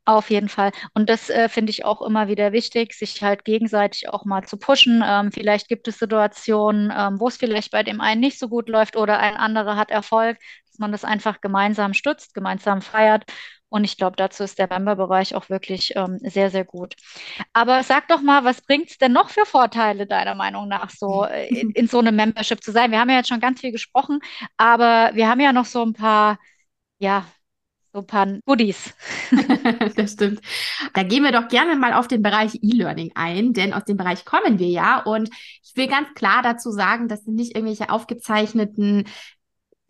Auf 0.06 0.30
jeden 0.30 0.50
Fall. 0.50 0.72
Und 0.94 1.10
das 1.10 1.30
äh, 1.30 1.48
finde 1.48 1.70
ich 1.70 1.86
auch 1.86 2.02
immer 2.02 2.28
wieder 2.28 2.52
wichtig, 2.52 2.94
sich 2.94 3.24
halt 3.24 3.46
gegenseitig 3.46 4.10
auch 4.10 4.25
mal 4.25 4.44
zu 4.44 4.58
pushen. 4.58 5.02
Ähm, 5.06 5.32
vielleicht 5.32 5.70
gibt 5.70 5.88
es 5.88 5.98
Situationen, 5.98 6.92
ähm, 6.96 7.22
wo 7.22 7.30
es 7.30 7.38
vielleicht 7.38 7.72
bei 7.72 7.84
dem 7.84 8.02
einen 8.02 8.20
nicht 8.20 8.38
so 8.38 8.50
gut 8.50 8.68
läuft 8.68 8.98
oder 8.98 9.20
ein 9.20 9.38
anderer 9.38 9.78
hat 9.78 9.92
Erfolg, 9.92 10.38
dass 10.74 10.80
man 10.80 10.92
das 10.92 11.03
einfach 11.03 11.39
gemeinsam 11.39 11.94
stützt, 11.94 12.34
gemeinsam 12.34 12.82
feiert. 12.82 13.25
Und 13.70 13.84
ich 13.84 13.98
glaube, 13.98 14.15
dazu 14.15 14.44
ist 14.44 14.58
der 14.58 14.68
Member-Bereich 14.68 15.36
auch 15.36 15.50
wirklich 15.50 15.94
ähm, 15.96 16.18
sehr, 16.22 16.50
sehr 16.50 16.65
gut. 16.65 16.96
Aber 17.53 17.84
sag 17.84 18.08
doch 18.08 18.22
mal, 18.22 18.44
was 18.44 18.62
bringt 18.62 18.89
es 18.89 18.98
denn 18.98 19.13
noch 19.13 19.30
für 19.30 19.46
Vorteile 19.46 20.08
deiner 20.08 20.36
Meinung 20.36 20.68
nach, 20.68 20.89
so 20.89 21.25
äh, 21.30 21.48
in, 21.48 21.72
in 21.72 21.88
so 21.88 22.00
einem 22.00 22.15
Membership 22.15 22.63
zu 22.63 22.72
sein? 22.72 22.92
Wir 22.92 23.00
haben 23.00 23.10
ja 23.10 23.18
jetzt 23.18 23.30
schon 23.30 23.39
ganz 23.39 23.62
viel 23.62 23.72
gesprochen, 23.72 24.20
aber 24.58 25.12
wir 25.13 25.30
haben 25.30 25.39
ja 25.39 25.53
noch 25.53 25.65
so 25.65 25.84
ein 25.84 25.94
paar, 25.94 26.39
ja, 27.00 27.25
so 27.94 28.00
ein 28.00 28.08
paar 28.08 28.27
Goodies. 28.46 28.96
das 29.96 30.13
stimmt. 30.13 30.42
Da 30.94 31.03
gehen 31.03 31.24
wir 31.24 31.32
doch 31.32 31.48
gerne 31.48 31.75
mal 31.75 31.94
auf 31.94 32.08
den 32.08 32.24
Bereich 32.24 32.56
E-Learning 32.63 33.12
ein, 33.13 33.53
denn 33.53 33.74
aus 33.74 33.86
dem 33.86 33.98
Bereich 33.98 34.25
kommen 34.25 34.58
wir 34.58 34.70
ja. 34.70 35.00
Und 35.03 35.30
ich 35.63 35.75
will 35.75 35.88
ganz 35.88 36.13
klar 36.15 36.42
dazu 36.42 36.72
sagen, 36.72 37.08
das 37.08 37.24
sind 37.24 37.36
nicht 37.36 37.56
irgendwelche 37.56 37.92
aufgezeichneten 37.92 39.06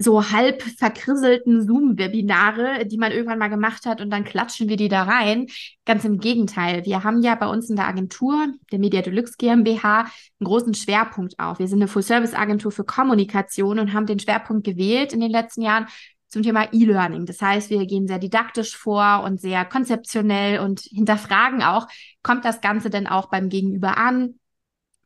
so 0.04 0.32
halb 0.32 0.62
verkrisselten 0.62 1.66
Zoom-Webinare, 1.66 2.86
die 2.86 2.98
man 2.98 3.12
irgendwann 3.12 3.40
mal 3.40 3.50
gemacht 3.50 3.86
hat 3.86 4.02
und 4.02 4.10
dann 4.10 4.24
klatschen 4.24 4.70
wir 4.70 4.78
die 4.78 4.90
da 4.90 5.04
rein. 5.04 5.48
Ganz 5.86 6.06
im 6.06 6.20
Gegenteil. 6.20 6.86
Wir 6.86 7.04
haben 7.04 7.22
ja 7.22 7.36
bei 7.36 7.48
uns 7.48 7.70
in 7.70 7.76
der 7.76 7.88
Agentur, 7.88 8.48
der 8.72 8.80
Media 8.80 9.02
Deluxe 9.02 9.36
GmbH, 9.38 10.02
einen 10.02 10.10
großen 10.44 10.74
Schwerpunkt 10.74 11.40
auf. 11.40 11.60
Wir 11.60 11.68
sind 11.68 11.80
eine 11.80 11.88
Full-Service-Agentur 11.88 12.72
für 12.72 12.84
Kommunikation 12.84 13.80
und 13.80 13.94
haben 13.94 14.06
den 14.06 14.20
Schwerpunkt 14.20 14.66
gewählt 14.66 15.14
in 15.14 15.20
den 15.20 15.32
letzten 15.32 15.62
Jahren 15.62 15.88
zum 16.34 16.42
Thema 16.42 16.68
E-Learning. 16.74 17.26
Das 17.26 17.42
heißt, 17.42 17.70
wir 17.70 17.86
gehen 17.86 18.08
sehr 18.08 18.20
didaktisch 18.20 18.76
vor 18.76 19.22
und 19.24 19.40
sehr 19.40 19.66
konzeptionell 19.66 20.60
und 20.60 20.82
hinterfragen 20.82 21.62
auch, 21.62 21.88
kommt 22.24 22.44
das 22.44 22.60
Ganze 22.60 22.90
denn 22.90 23.08
auch 23.08 23.30
beim 23.30 23.50
Gegenüber 23.50 23.98
an? 23.98 24.40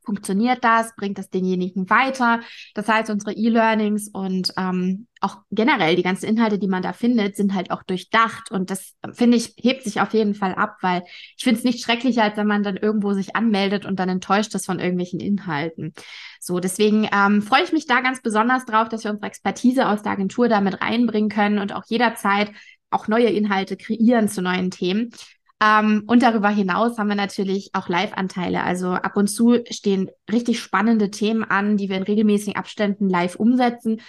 Funktioniert 0.08 0.64
das? 0.64 0.96
Bringt 0.96 1.18
das 1.18 1.30
denjenigen 1.30 1.90
weiter? 1.90 2.40
Das 2.74 2.88
heißt, 2.88 3.10
unsere 3.10 3.34
E-Learnings 3.34 4.08
und 4.08 4.54
ähm, 4.56 5.08
auch 5.20 5.40
generell 5.52 5.98
die 5.98 6.02
ganzen 6.02 6.28
Inhalte, 6.28 6.60
die 6.60 6.70
man 6.70 6.82
da 6.82 6.94
findet, 6.94 7.36
sind 7.36 7.54
halt 7.54 7.72
auch 7.72 7.84
durchdacht. 7.84 8.50
Und 8.50 8.72
das, 8.72 8.96
finde 9.12 9.36
ich, 9.36 9.56
hebt 9.58 9.84
sich 9.84 10.00
auf 10.00 10.14
jeden 10.14 10.34
Fall 10.34 10.56
ab, 10.56 10.78
weil 10.80 11.04
ich 11.38 11.44
finde 11.44 11.58
es 11.58 11.66
nicht 11.66 11.84
schrecklicher, 11.84 12.24
als 12.24 12.38
wenn 12.38 12.48
man 12.48 12.64
dann 12.64 12.78
irgendwo 12.78 13.12
sich 13.12 13.36
anmeldet 13.36 13.86
und 13.86 14.00
dann 14.00 14.08
enttäuscht 14.08 14.56
ist 14.56 14.66
von 14.66 14.80
irgendwelchen 14.80 15.20
Inhalten. 15.20 15.94
So, 16.40 16.62
deswegen 16.62 17.10
ähm, 17.12 17.42
freue 17.42 17.64
ich 17.64 17.74
mich 17.74 17.86
da 17.86 18.00
ganz 18.00 18.22
besonders 18.22 18.64
drauf, 18.64 18.88
dass 18.88 19.04
wir 19.04 19.12
unsere 19.12 19.28
Expertise 19.28 19.90
aus 19.90 20.04
der 20.04 20.14
Agentur 20.14 20.48
damit 20.48 20.80
reinbringen 20.80 21.30
können 21.30 21.60
und 21.60 21.74
auch 21.74 21.84
jederzeit 21.86 22.50
auch 22.92 23.10
neue 23.10 23.28
Inhalte 23.28 23.76
kreieren 23.76 24.30
zu 24.30 24.42
neuen 24.42 24.72
Themen. 24.72 25.12
Ähm, 25.64 26.04
und 26.06 26.22
darüber 26.22 26.50
hinaus 26.50 26.98
haben 26.98 27.08
wir 27.08 27.16
natürlich 27.16 27.72
auch 27.74 27.90
Live-Anteile. 27.90 28.64
Also 28.64 28.92
ab 28.92 29.18
und 29.18 29.28
zu 29.28 29.64
stehen 29.70 30.10
richtig 30.32 30.60
spannende 30.60 31.10
Themen 31.10 31.44
an, 31.44 31.78
die 31.78 31.90
wir 31.90 31.98
in 31.98 32.04
regelmäßigen 32.04 32.56
Abständen 32.56 33.10
live 33.10 33.36
umsetzen, 33.36 34.02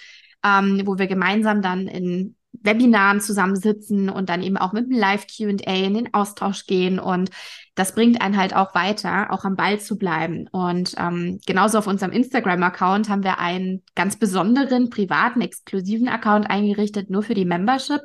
ähm, 0.44 0.82
wo 0.84 0.98
wir 0.98 1.06
gemeinsam 1.06 1.62
dann 1.62 1.86
in 1.86 2.36
Webinaren 2.52 3.20
zusammensitzen 3.20 4.10
und 4.10 4.28
dann 4.28 4.42
eben 4.42 4.56
auch 4.56 4.72
mit 4.72 4.84
einem 4.84 4.98
Live-QA 4.98 5.86
in 5.86 5.94
den 5.94 6.14
Austausch 6.14 6.66
gehen. 6.66 6.98
Und 6.98 7.30
das 7.74 7.94
bringt 7.94 8.20
einen 8.20 8.36
halt 8.36 8.54
auch 8.54 8.74
weiter, 8.74 9.32
auch 9.32 9.44
am 9.44 9.56
Ball 9.56 9.80
zu 9.80 9.96
bleiben. 9.96 10.48
Und 10.48 10.94
ähm, 10.98 11.38
genauso 11.46 11.78
auf 11.78 11.86
unserem 11.86 12.12
Instagram-Account 12.12 13.08
haben 13.08 13.22
wir 13.22 13.38
einen 13.38 13.82
ganz 13.94 14.16
besonderen, 14.16 14.90
privaten, 14.90 15.40
exklusiven 15.40 16.08
Account 16.08 16.50
eingerichtet, 16.50 17.10
nur 17.10 17.22
für 17.22 17.34
die 17.34 17.44
Membership. 17.44 18.00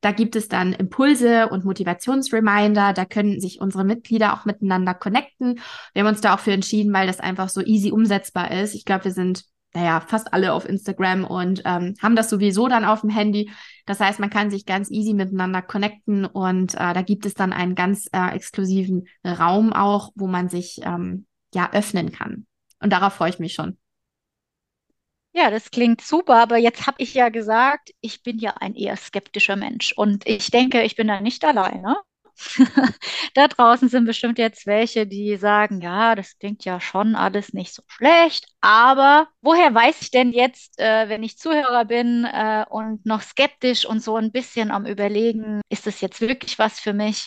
Da 0.00 0.12
gibt 0.12 0.36
es 0.36 0.48
dann 0.48 0.72
Impulse 0.72 1.48
und 1.48 1.64
Motivationsreminder. 1.64 2.92
Da 2.92 3.04
können 3.04 3.40
sich 3.40 3.60
unsere 3.60 3.84
Mitglieder 3.84 4.34
auch 4.34 4.44
miteinander 4.44 4.94
connecten. 4.94 5.60
Wir 5.92 6.02
haben 6.02 6.08
uns 6.08 6.20
da 6.20 6.34
auch 6.34 6.40
für 6.40 6.52
entschieden, 6.52 6.92
weil 6.92 7.06
das 7.06 7.20
einfach 7.20 7.48
so 7.48 7.60
easy 7.60 7.90
umsetzbar 7.92 8.50
ist. 8.50 8.74
Ich 8.74 8.84
glaube, 8.84 9.04
wir 9.04 9.12
sind 9.12 9.44
naja, 9.72 10.00
fast 10.00 10.32
alle 10.32 10.52
auf 10.52 10.68
Instagram 10.68 11.24
und 11.24 11.62
ähm, 11.64 11.94
haben 12.02 12.16
das 12.16 12.28
sowieso 12.28 12.66
dann 12.68 12.84
auf 12.84 13.02
dem 13.02 13.10
Handy. 13.10 13.50
Das 13.86 14.00
heißt, 14.00 14.18
man 14.18 14.30
kann 14.30 14.50
sich 14.50 14.66
ganz 14.66 14.90
easy 14.90 15.14
miteinander 15.14 15.62
connecten 15.62 16.24
und 16.24 16.74
äh, 16.74 16.92
da 16.92 17.02
gibt 17.02 17.24
es 17.24 17.34
dann 17.34 17.52
einen 17.52 17.74
ganz 17.74 18.08
äh, 18.12 18.34
exklusiven 18.34 19.06
Raum 19.24 19.72
auch, 19.72 20.10
wo 20.16 20.26
man 20.26 20.48
sich 20.48 20.80
ähm, 20.82 21.26
ja 21.54 21.70
öffnen 21.72 22.10
kann. 22.10 22.46
Und 22.80 22.92
darauf 22.92 23.14
freue 23.14 23.30
ich 23.30 23.38
mich 23.38 23.52
schon. 23.52 23.76
Ja, 25.32 25.50
das 25.50 25.70
klingt 25.70 26.00
super, 26.00 26.36
aber 26.42 26.56
jetzt 26.56 26.86
habe 26.86 26.96
ich 27.00 27.14
ja 27.14 27.28
gesagt, 27.28 27.90
ich 28.00 28.22
bin 28.22 28.38
ja 28.38 28.54
ein 28.60 28.74
eher 28.74 28.96
skeptischer 28.96 29.54
Mensch 29.56 29.92
und 29.96 30.26
ich 30.26 30.50
denke, 30.50 30.82
ich 30.82 30.96
bin 30.96 31.06
da 31.08 31.20
nicht 31.20 31.44
alleine. 31.44 31.96
da 33.34 33.48
draußen 33.48 33.88
sind 33.90 34.06
bestimmt 34.06 34.38
jetzt 34.38 34.66
welche, 34.66 35.06
die 35.06 35.36
sagen, 35.36 35.80
ja, 35.82 36.14
das 36.14 36.38
klingt 36.38 36.64
ja 36.64 36.80
schon 36.80 37.14
alles 37.14 37.52
nicht 37.52 37.74
so 37.74 37.82
schlecht, 37.86 38.46
aber 38.62 39.28
woher 39.42 39.74
weiß 39.74 40.00
ich 40.02 40.10
denn 40.10 40.32
jetzt, 40.32 40.78
äh, 40.80 41.08
wenn 41.10 41.22
ich 41.22 41.36
Zuhörer 41.38 41.84
bin 41.84 42.24
äh, 42.24 42.64
und 42.70 43.04
noch 43.04 43.20
skeptisch 43.20 43.84
und 43.84 44.02
so 44.02 44.16
ein 44.16 44.32
bisschen 44.32 44.70
am 44.70 44.86
Überlegen, 44.86 45.60
ist 45.68 45.86
das 45.86 46.00
jetzt 46.00 46.20
wirklich 46.22 46.58
was 46.58 46.80
für 46.80 46.94
mich? 46.94 47.26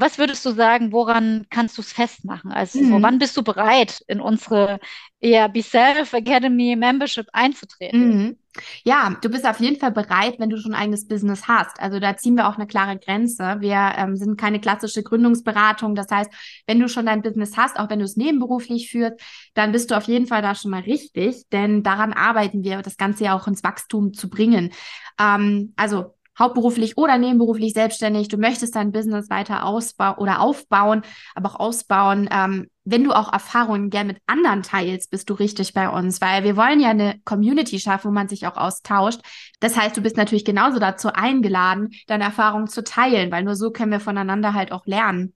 Was 0.00 0.18
würdest 0.18 0.44
du 0.46 0.50
sagen, 0.50 0.92
woran 0.92 1.46
kannst 1.50 1.76
du 1.76 1.82
es 1.82 1.92
festmachen? 1.92 2.52
Also, 2.52 2.80
mhm. 2.80 2.88
so, 2.88 3.02
wann 3.02 3.18
bist 3.18 3.36
du 3.36 3.42
bereit, 3.42 4.02
in 4.08 4.20
unsere 4.20 4.80
ja, 5.20 5.48
Be 5.48 5.62
Self 5.62 6.12
Academy 6.14 6.74
Membership 6.76 7.26
einzutreten? 7.32 8.08
Mhm. 8.08 8.36
Ja, 8.82 9.16
du 9.20 9.28
bist 9.28 9.46
auf 9.46 9.60
jeden 9.60 9.78
Fall 9.78 9.92
bereit, 9.92 10.36
wenn 10.38 10.50
du 10.50 10.56
schon 10.56 10.74
ein 10.74 10.80
eigenes 10.80 11.06
Business 11.06 11.46
hast. 11.46 11.78
Also 11.78 12.00
da 12.00 12.16
ziehen 12.16 12.34
wir 12.34 12.48
auch 12.48 12.56
eine 12.56 12.66
klare 12.66 12.98
Grenze. 12.98 13.56
Wir 13.60 13.92
ähm, 13.96 14.16
sind 14.16 14.40
keine 14.40 14.60
klassische 14.60 15.02
Gründungsberatung. 15.02 15.94
Das 15.94 16.10
heißt, 16.10 16.30
wenn 16.66 16.80
du 16.80 16.88
schon 16.88 17.06
dein 17.06 17.22
Business 17.22 17.56
hast, 17.56 17.78
auch 17.78 17.90
wenn 17.90 18.00
du 18.00 18.04
es 18.04 18.16
nebenberuflich 18.16 18.90
führst, 18.90 19.20
dann 19.54 19.70
bist 19.70 19.90
du 19.90 19.96
auf 19.96 20.04
jeden 20.04 20.26
Fall 20.26 20.42
da 20.42 20.54
schon 20.54 20.72
mal 20.72 20.82
richtig, 20.82 21.48
denn 21.52 21.82
daran 21.82 22.12
arbeiten 22.12 22.64
wir, 22.64 22.82
das 22.82 22.96
Ganze 22.96 23.24
ja 23.24 23.36
auch 23.36 23.46
ins 23.46 23.62
Wachstum 23.62 24.14
zu 24.14 24.28
bringen. 24.28 24.72
Ähm, 25.20 25.72
also 25.76 26.14
hauptberuflich 26.40 26.96
oder 26.96 27.18
nebenberuflich 27.18 27.72
selbstständig, 27.74 28.28
du 28.28 28.38
möchtest 28.38 28.74
dein 28.74 28.90
Business 28.90 29.30
weiter 29.30 29.64
ausbauen 29.64 30.16
oder 30.16 30.40
aufbauen, 30.40 31.02
aber 31.34 31.50
auch 31.50 31.60
ausbauen. 31.60 32.28
Ähm, 32.32 32.68
wenn 32.84 33.04
du 33.04 33.12
auch 33.12 33.32
Erfahrungen 33.32 33.90
gern 33.90 34.08
mit 34.08 34.18
anderen 34.26 34.62
teilst, 34.62 35.10
bist 35.10 35.30
du 35.30 35.34
richtig 35.34 35.74
bei 35.74 35.88
uns, 35.88 36.20
weil 36.20 36.42
wir 36.42 36.56
wollen 36.56 36.80
ja 36.80 36.90
eine 36.90 37.20
Community 37.24 37.78
schaffen, 37.78 38.08
wo 38.08 38.12
man 38.12 38.28
sich 38.28 38.46
auch 38.46 38.56
austauscht. 38.56 39.20
Das 39.60 39.76
heißt, 39.76 39.96
du 39.96 40.00
bist 40.00 40.16
natürlich 40.16 40.44
genauso 40.44 40.80
dazu 40.80 41.12
eingeladen, 41.12 41.90
deine 42.06 42.24
Erfahrungen 42.24 42.66
zu 42.66 42.82
teilen, 42.82 43.30
weil 43.30 43.44
nur 43.44 43.54
so 43.54 43.70
können 43.70 43.92
wir 43.92 44.00
voneinander 44.00 44.54
halt 44.54 44.72
auch 44.72 44.86
lernen. 44.86 45.34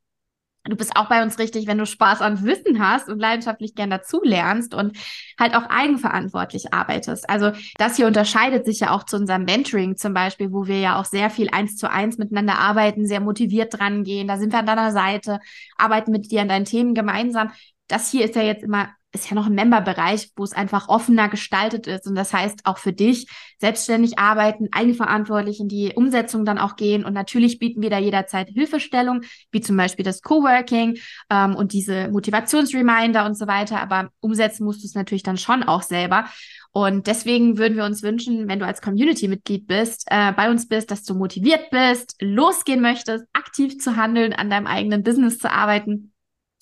Du 0.67 0.77
bist 0.77 0.97
auch 0.97 1.11
bei 1.11 1.23
uns 1.23 1.39
richtig, 1.39 1.67
wenn 1.67 1.77
du 1.77 1.85
Spaß 1.85 2.23
an 2.23 2.43
Wissen 2.43 2.79
hast 2.87 3.11
und 3.11 3.19
leidenschaftlich 3.19 3.75
gern 3.75 3.91
dazu 3.91 4.21
lernst 4.23 4.75
und 4.75 4.97
halt 5.39 5.55
auch 5.55 5.69
eigenverantwortlich 5.69 6.73
arbeitest. 6.73 7.29
Also 7.29 7.53
das 7.77 7.97
hier 7.97 8.07
unterscheidet 8.07 8.65
sich 8.65 8.81
ja 8.81 8.91
auch 8.91 9.05
zu 9.05 9.17
unserem 9.17 9.45
Mentoring 9.45 9.97
zum 9.97 10.15
Beispiel, 10.15 10.53
wo 10.53 10.67
wir 10.67 10.81
ja 10.81 10.99
auch 10.99 11.05
sehr 11.05 11.29
viel 11.29 11.51
eins 11.51 11.77
zu 11.77 11.91
eins 11.91 12.17
miteinander 12.17 12.59
arbeiten, 12.59 13.07
sehr 13.07 13.21
motiviert 13.21 13.79
dran 13.79 14.05
gehen. 14.05 14.27
Da 14.27 14.39
sind 14.39 14.53
wir 14.53 14.61
an 14.61 14.67
deiner 14.67 14.91
Seite, 14.91 15.39
arbeiten 15.77 16.13
mit 16.13 16.31
dir 16.31 16.41
an 16.41 16.49
deinen 16.49 16.65
Themen 16.65 16.95
gemeinsam. 16.95 17.51
Das 17.87 18.11
hier 18.11 18.25
ist 18.25 18.35
ja 18.35 18.43
jetzt 18.43 18.63
immer 18.65 18.89
ist 19.15 19.31
ja 19.31 19.37
noch 19.37 19.47
ein 19.47 19.55
Memberbereich, 19.55 20.31
wo 20.37 20.43
es 20.43 20.53
einfach 20.53 20.89
offener 20.89 21.29
gestaltet 21.29 21.87
ist. 21.87 22.07
Und 22.07 22.17
das 22.17 22.33
heißt 22.33 22.61
auch 22.65 22.79
für 22.79 22.93
dich 22.93 23.29
selbstständig 23.61 24.19
arbeiten, 24.19 24.69
eigenverantwortlich 24.73 25.61
in 25.61 25.69
die 25.69 25.93
Umsetzung 25.95 26.45
dann 26.45 26.59
auch 26.59 26.75
gehen. 26.75 27.05
Und 27.05 27.13
natürlich 27.13 27.61
bieten 27.61 27.81
wir 27.81 27.91
da 27.91 27.99
jederzeit 27.99 28.49
Hilfestellung, 28.49 29.23
wie 29.53 29.61
zum 29.61 29.77
Beispiel 29.77 30.05
das 30.05 30.21
Coworking 30.21 30.99
ähm, 31.31 31.55
und 31.55 31.73
diese 31.73 32.09
Motivationsreminder 32.09 33.25
und 33.25 33.39
so 33.39 33.47
weiter. 33.47 33.81
Aber 33.81 34.11
umsetzen 34.21 34.65
musst 34.65 34.83
du 34.83 34.87
es 34.87 34.95
natürlich 34.95 35.23
dann 35.23 35.37
schon 35.37 35.63
auch 35.63 35.83
selber. 35.83 36.27
Und 36.73 37.07
deswegen 37.07 37.57
würden 37.57 37.77
wir 37.77 37.85
uns 37.85 38.03
wünschen, 38.03 38.49
wenn 38.49 38.59
du 38.59 38.67
als 38.67 38.83
Community-Mitglied 38.83 39.69
bist, 39.69 40.09
äh, 40.11 40.33
bei 40.33 40.51
uns 40.51 40.67
bist, 40.67 40.91
dass 40.91 41.05
du 41.05 41.15
motiviert 41.15 41.71
bist, 41.71 42.17
losgehen 42.21 42.81
möchtest, 42.81 43.27
aktiv 43.33 43.79
zu 43.79 43.95
handeln, 43.95 44.33
an 44.33 44.51
deinem 44.51 44.67
eigenen 44.67 45.05
Business 45.05 45.39
zu 45.39 45.53
arbeiten 45.53 46.13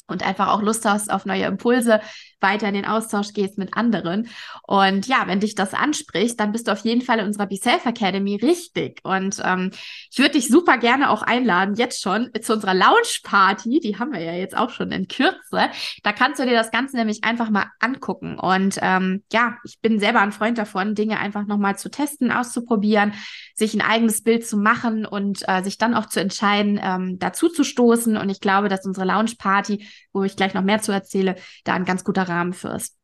und 0.06 0.22
einfach 0.22 0.48
auch 0.48 0.62
Lust 0.62 0.84
hast 0.84 1.10
auf 1.10 1.24
neue 1.24 1.46
Impulse, 1.46 2.00
weiter 2.42 2.68
in 2.68 2.74
den 2.74 2.84
Austausch 2.84 3.32
gehst 3.32 3.58
mit 3.58 3.76
anderen. 3.76 4.28
Und 4.62 5.06
ja, 5.06 5.24
wenn 5.26 5.40
dich 5.40 5.54
das 5.54 5.74
anspricht, 5.74 6.38
dann 6.40 6.52
bist 6.52 6.68
du 6.68 6.72
auf 6.72 6.80
jeden 6.80 7.02
Fall 7.02 7.18
in 7.18 7.26
unserer 7.26 7.46
Be 7.46 7.56
Self 7.56 7.86
Academy 7.86 8.36
richtig. 8.36 9.00
Und 9.04 9.40
ähm, 9.44 9.70
ich 10.10 10.18
würde 10.18 10.32
dich 10.32 10.48
super 10.48 10.78
gerne 10.78 11.10
auch 11.10 11.22
einladen, 11.22 11.74
jetzt 11.76 12.02
schon 12.02 12.30
zu 12.40 12.54
unserer 12.54 12.74
Lounge 12.74 13.20
Party. 13.22 13.80
Die 13.80 13.98
haben 13.98 14.12
wir 14.12 14.20
ja 14.20 14.34
jetzt 14.34 14.56
auch 14.56 14.70
schon 14.70 14.90
in 14.92 15.08
Kürze. 15.08 15.70
Da 16.02 16.12
kannst 16.12 16.40
du 16.40 16.44
dir 16.44 16.54
das 16.54 16.70
Ganze 16.70 16.96
nämlich 16.96 17.24
einfach 17.24 17.50
mal 17.50 17.66
angucken. 17.80 18.38
Und 18.38 18.78
ähm, 18.82 19.22
ja, 19.32 19.56
ich 19.64 19.80
bin 19.80 20.00
selber 20.00 20.20
ein 20.20 20.32
Freund 20.32 20.58
davon, 20.58 20.94
Dinge 20.94 21.18
einfach 21.18 21.46
nochmal 21.46 21.78
zu 21.78 21.90
testen, 21.90 22.32
auszuprobieren, 22.32 23.14
sich 23.54 23.74
ein 23.74 23.82
eigenes 23.82 24.22
Bild 24.22 24.46
zu 24.46 24.56
machen 24.56 25.06
und 25.06 25.42
äh, 25.46 25.62
sich 25.62 25.78
dann 25.78 25.94
auch 25.94 26.06
zu 26.06 26.20
entscheiden, 26.20 26.80
ähm, 26.82 27.18
dazu 27.18 27.48
zu 27.48 27.64
stoßen. 27.64 28.16
Und 28.16 28.28
ich 28.28 28.40
glaube, 28.40 28.68
dass 28.68 28.86
unsere 28.86 29.06
Lounge 29.06 29.32
Party, 29.38 29.86
wo 30.12 30.24
ich 30.24 30.36
gleich 30.36 30.54
noch 30.54 30.62
mehr 30.62 30.80
zu 30.80 30.92
erzähle, 30.92 31.36
da 31.64 31.74
ein 31.74 31.84
ganz 31.84 32.04
guter 32.04 32.28
Rahmen 32.32 32.52
führst. 32.54 32.96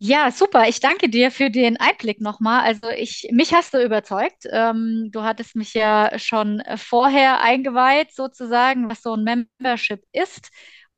Ja, 0.00 0.30
super. 0.30 0.68
Ich 0.68 0.78
danke 0.80 1.08
dir 1.08 1.30
für 1.32 1.50
den 1.50 1.76
Einblick 1.76 2.20
nochmal. 2.20 2.62
Also 2.62 2.88
ich, 2.88 3.28
mich 3.32 3.52
hast 3.52 3.74
du 3.74 3.82
überzeugt. 3.84 4.44
Ähm, 4.50 5.08
du 5.12 5.22
hattest 5.22 5.56
mich 5.56 5.74
ja 5.74 6.16
schon 6.18 6.62
vorher 6.76 7.40
eingeweiht, 7.40 8.12
sozusagen, 8.14 8.88
was 8.88 9.02
so 9.02 9.14
ein 9.14 9.24
Membership 9.24 10.04
ist. 10.12 10.50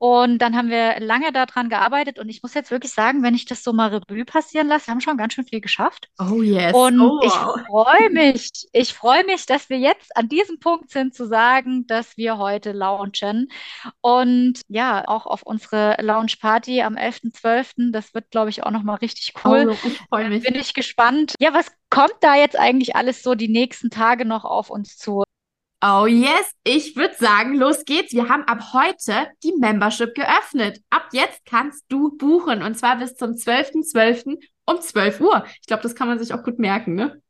Und 0.02 0.38
dann 0.38 0.56
haben 0.56 0.70
wir 0.70 0.98
lange 0.98 1.30
daran 1.30 1.68
gearbeitet 1.68 2.18
und 2.18 2.30
ich 2.30 2.42
muss 2.42 2.54
jetzt 2.54 2.70
wirklich 2.70 2.90
sagen, 2.90 3.22
wenn 3.22 3.34
ich 3.34 3.44
das 3.44 3.62
so 3.62 3.74
mal 3.74 3.90
Revue 3.90 4.24
passieren 4.24 4.66
lasse, 4.66 4.86
wir 4.86 4.92
haben 4.92 5.02
schon 5.02 5.18
ganz 5.18 5.34
schön 5.34 5.44
viel 5.44 5.60
geschafft. 5.60 6.08
Oh 6.18 6.40
yes. 6.40 6.72
Und 6.72 6.98
oh, 6.98 7.20
wow. 7.20 7.22
ich 7.22 7.66
freue 7.66 8.08
mich, 8.08 8.50
ich 8.72 8.94
freue 8.94 9.26
mich, 9.26 9.44
dass 9.44 9.68
wir 9.68 9.78
jetzt 9.78 10.16
an 10.16 10.30
diesem 10.30 10.58
Punkt 10.58 10.90
sind 10.90 11.14
zu 11.14 11.26
sagen, 11.26 11.86
dass 11.86 12.16
wir 12.16 12.38
heute 12.38 12.72
launchen. 12.72 13.48
Und 14.00 14.62
ja, 14.68 15.06
auch 15.06 15.26
auf 15.26 15.42
unsere 15.42 15.98
Launch 16.00 16.40
Party 16.40 16.80
am 16.80 16.96
11.12., 16.96 17.92
das 17.92 18.14
wird, 18.14 18.30
glaube 18.30 18.48
ich, 18.48 18.62
auch 18.62 18.70
nochmal 18.70 18.96
richtig 18.96 19.34
cool. 19.44 19.68
Oh, 19.70 19.86
ich 19.86 19.98
freue 20.08 20.30
mich. 20.30 20.44
Bin 20.44 20.54
ich 20.54 20.72
gespannt. 20.72 21.34
Ja, 21.40 21.52
was 21.52 21.70
kommt 21.90 22.16
da 22.22 22.36
jetzt 22.36 22.58
eigentlich 22.58 22.96
alles 22.96 23.22
so 23.22 23.34
die 23.34 23.48
nächsten 23.48 23.90
Tage 23.90 24.24
noch 24.24 24.46
auf 24.46 24.70
uns 24.70 24.96
zu? 24.96 25.24
Oh 25.82 26.04
yes, 26.06 26.52
ich 26.62 26.94
würde 26.94 27.14
sagen, 27.14 27.54
los 27.54 27.86
geht's. 27.86 28.12
Wir 28.12 28.28
haben 28.28 28.44
ab 28.44 28.74
heute 28.74 29.28
die 29.42 29.54
Membership 29.58 30.14
geöffnet. 30.14 30.82
Ab 30.90 31.08
jetzt 31.12 31.46
kannst 31.46 31.84
du 31.88 32.16
buchen 32.18 32.62
und 32.62 32.76
zwar 32.76 32.98
bis 32.98 33.14
zum 33.14 33.30
12.12. 33.30 33.90
.12. 33.94 34.38
um 34.66 34.80
12 34.80 35.20
Uhr. 35.20 35.46
Ich 35.60 35.66
glaube, 35.66 35.82
das 35.82 35.94
kann 35.94 36.08
man 36.08 36.18
sich 36.18 36.34
auch 36.34 36.42
gut 36.42 36.58
merken, 36.58 36.94
ne? 36.94 37.22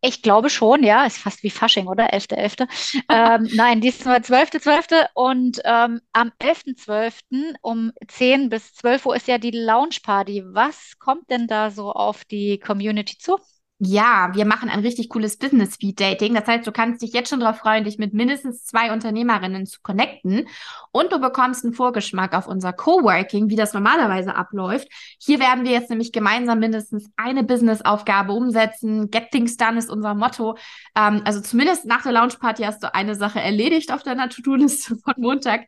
Ich 0.00 0.22
glaube 0.22 0.50
schon, 0.50 0.82
ja. 0.82 1.04
Ist 1.06 1.18
fast 1.18 1.44
wie 1.44 1.50
Fasching, 1.50 1.86
oder? 1.86 2.12
11.11. 2.12 2.66
.11. 2.66 3.04
ähm, 3.08 3.48
nein, 3.54 3.80
diesmal 3.80 4.18
12.12. 4.18 4.62
.12. 4.62 5.06
Und 5.14 5.60
ähm, 5.64 6.00
am 6.12 6.32
11.12. 6.40 7.20
.12. 7.30 7.54
um 7.62 7.92
10 8.08 8.48
bis 8.48 8.74
12 8.74 9.06
Uhr 9.06 9.16
ist 9.16 9.28
ja 9.28 9.38
die 9.38 9.52
Lounge 9.52 9.98
Party. 10.02 10.42
Was 10.46 10.98
kommt 10.98 11.30
denn 11.30 11.46
da 11.46 11.70
so 11.70 11.92
auf 11.92 12.24
die 12.24 12.58
Community 12.58 13.18
zu? 13.18 13.38
Ja, 13.78 14.30
wir 14.32 14.46
machen 14.46 14.70
ein 14.70 14.80
richtig 14.80 15.10
cooles 15.10 15.36
Business 15.36 15.74
Speed 15.74 16.00
Dating. 16.00 16.32
Das 16.32 16.46
heißt, 16.46 16.66
du 16.66 16.72
kannst 16.72 17.02
dich 17.02 17.12
jetzt 17.12 17.28
schon 17.28 17.40
darauf 17.40 17.58
freuen, 17.58 17.84
dich 17.84 17.98
mit 17.98 18.14
mindestens 18.14 18.64
zwei 18.64 18.90
Unternehmerinnen 18.90 19.66
zu 19.66 19.80
connecten. 19.82 20.48
Und 20.92 21.12
du 21.12 21.20
bekommst 21.20 21.62
einen 21.62 21.74
Vorgeschmack 21.74 22.34
auf 22.34 22.46
unser 22.46 22.72
Coworking, 22.72 23.50
wie 23.50 23.56
das 23.56 23.74
normalerweise 23.74 24.34
abläuft. 24.34 24.88
Hier 25.20 25.40
werden 25.40 25.64
wir 25.66 25.72
jetzt 25.72 25.90
nämlich 25.90 26.12
gemeinsam 26.12 26.58
mindestens 26.58 27.10
eine 27.18 27.44
Business-Aufgabe 27.44 28.32
umsetzen. 28.32 29.10
Get 29.10 29.30
Things 29.30 29.58
Done 29.58 29.76
ist 29.76 29.90
unser 29.90 30.14
Motto. 30.14 30.56
Ähm, 30.96 31.20
also 31.26 31.42
zumindest 31.42 31.84
nach 31.84 32.02
der 32.02 32.12
Launch 32.12 32.38
Party 32.38 32.62
hast 32.62 32.82
du 32.82 32.94
eine 32.94 33.14
Sache 33.14 33.42
erledigt 33.42 33.92
auf 33.92 34.02
deiner 34.02 34.30
To-Do-Liste 34.30 34.96
von 35.04 35.14
Montag. 35.18 35.66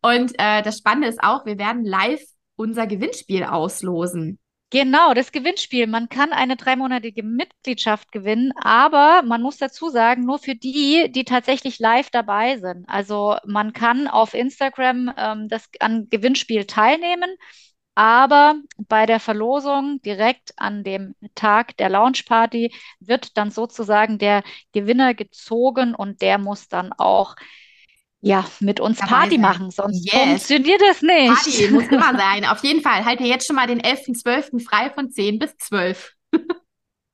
Und 0.00 0.32
äh, 0.38 0.62
das 0.62 0.78
Spannende 0.78 1.08
ist 1.08 1.24
auch, 1.24 1.44
wir 1.44 1.58
werden 1.58 1.84
live 1.84 2.22
unser 2.54 2.86
Gewinnspiel 2.86 3.42
auslosen. 3.42 4.38
Genau, 4.70 5.14
das 5.14 5.32
Gewinnspiel. 5.32 5.86
Man 5.86 6.10
kann 6.10 6.30
eine 6.32 6.56
dreimonatige 6.56 7.22
Mitgliedschaft 7.22 8.12
gewinnen, 8.12 8.52
aber 8.56 9.22
man 9.22 9.40
muss 9.40 9.56
dazu 9.56 9.88
sagen, 9.88 10.24
nur 10.26 10.38
für 10.38 10.54
die, 10.54 11.10
die 11.10 11.24
tatsächlich 11.24 11.78
live 11.78 12.10
dabei 12.10 12.58
sind. 12.58 12.84
Also 12.86 13.36
man 13.46 13.72
kann 13.72 14.08
auf 14.08 14.34
Instagram 14.34 15.10
ähm, 15.16 15.48
das 15.48 15.70
an 15.80 16.08
Gewinnspiel 16.10 16.66
teilnehmen, 16.66 17.30
aber 17.94 18.56
bei 18.76 19.06
der 19.06 19.20
Verlosung 19.20 20.02
direkt 20.02 20.52
an 20.58 20.84
dem 20.84 21.14
Tag 21.34 21.76
der 21.78 21.88
Launchparty 21.88 22.74
wird 23.00 23.38
dann 23.38 23.50
sozusagen 23.50 24.18
der 24.18 24.42
Gewinner 24.72 25.14
gezogen 25.14 25.94
und 25.94 26.20
der 26.20 26.36
muss 26.38 26.68
dann 26.68 26.92
auch 26.92 27.36
ja, 28.20 28.44
mit 28.60 28.80
uns 28.80 28.98
Dabei 28.98 29.10
Party 29.10 29.30
sein. 29.32 29.40
machen, 29.40 29.70
sonst 29.70 30.04
yes. 30.04 30.14
funktioniert 30.14 30.80
das 30.80 31.02
nicht. 31.02 31.28
Party 31.28 31.68
muss 31.70 31.86
immer 31.88 32.14
sein. 32.16 32.44
Auf 32.44 32.62
jeden 32.64 32.82
Fall. 32.82 33.04
Halt 33.04 33.20
dir 33.20 33.26
jetzt 33.26 33.46
schon 33.46 33.56
mal 33.56 33.66
den 33.66 33.80
11.12. 33.80 34.64
frei 34.64 34.90
von 34.90 35.10
10 35.10 35.38
bis 35.38 35.56
12. 35.56 36.14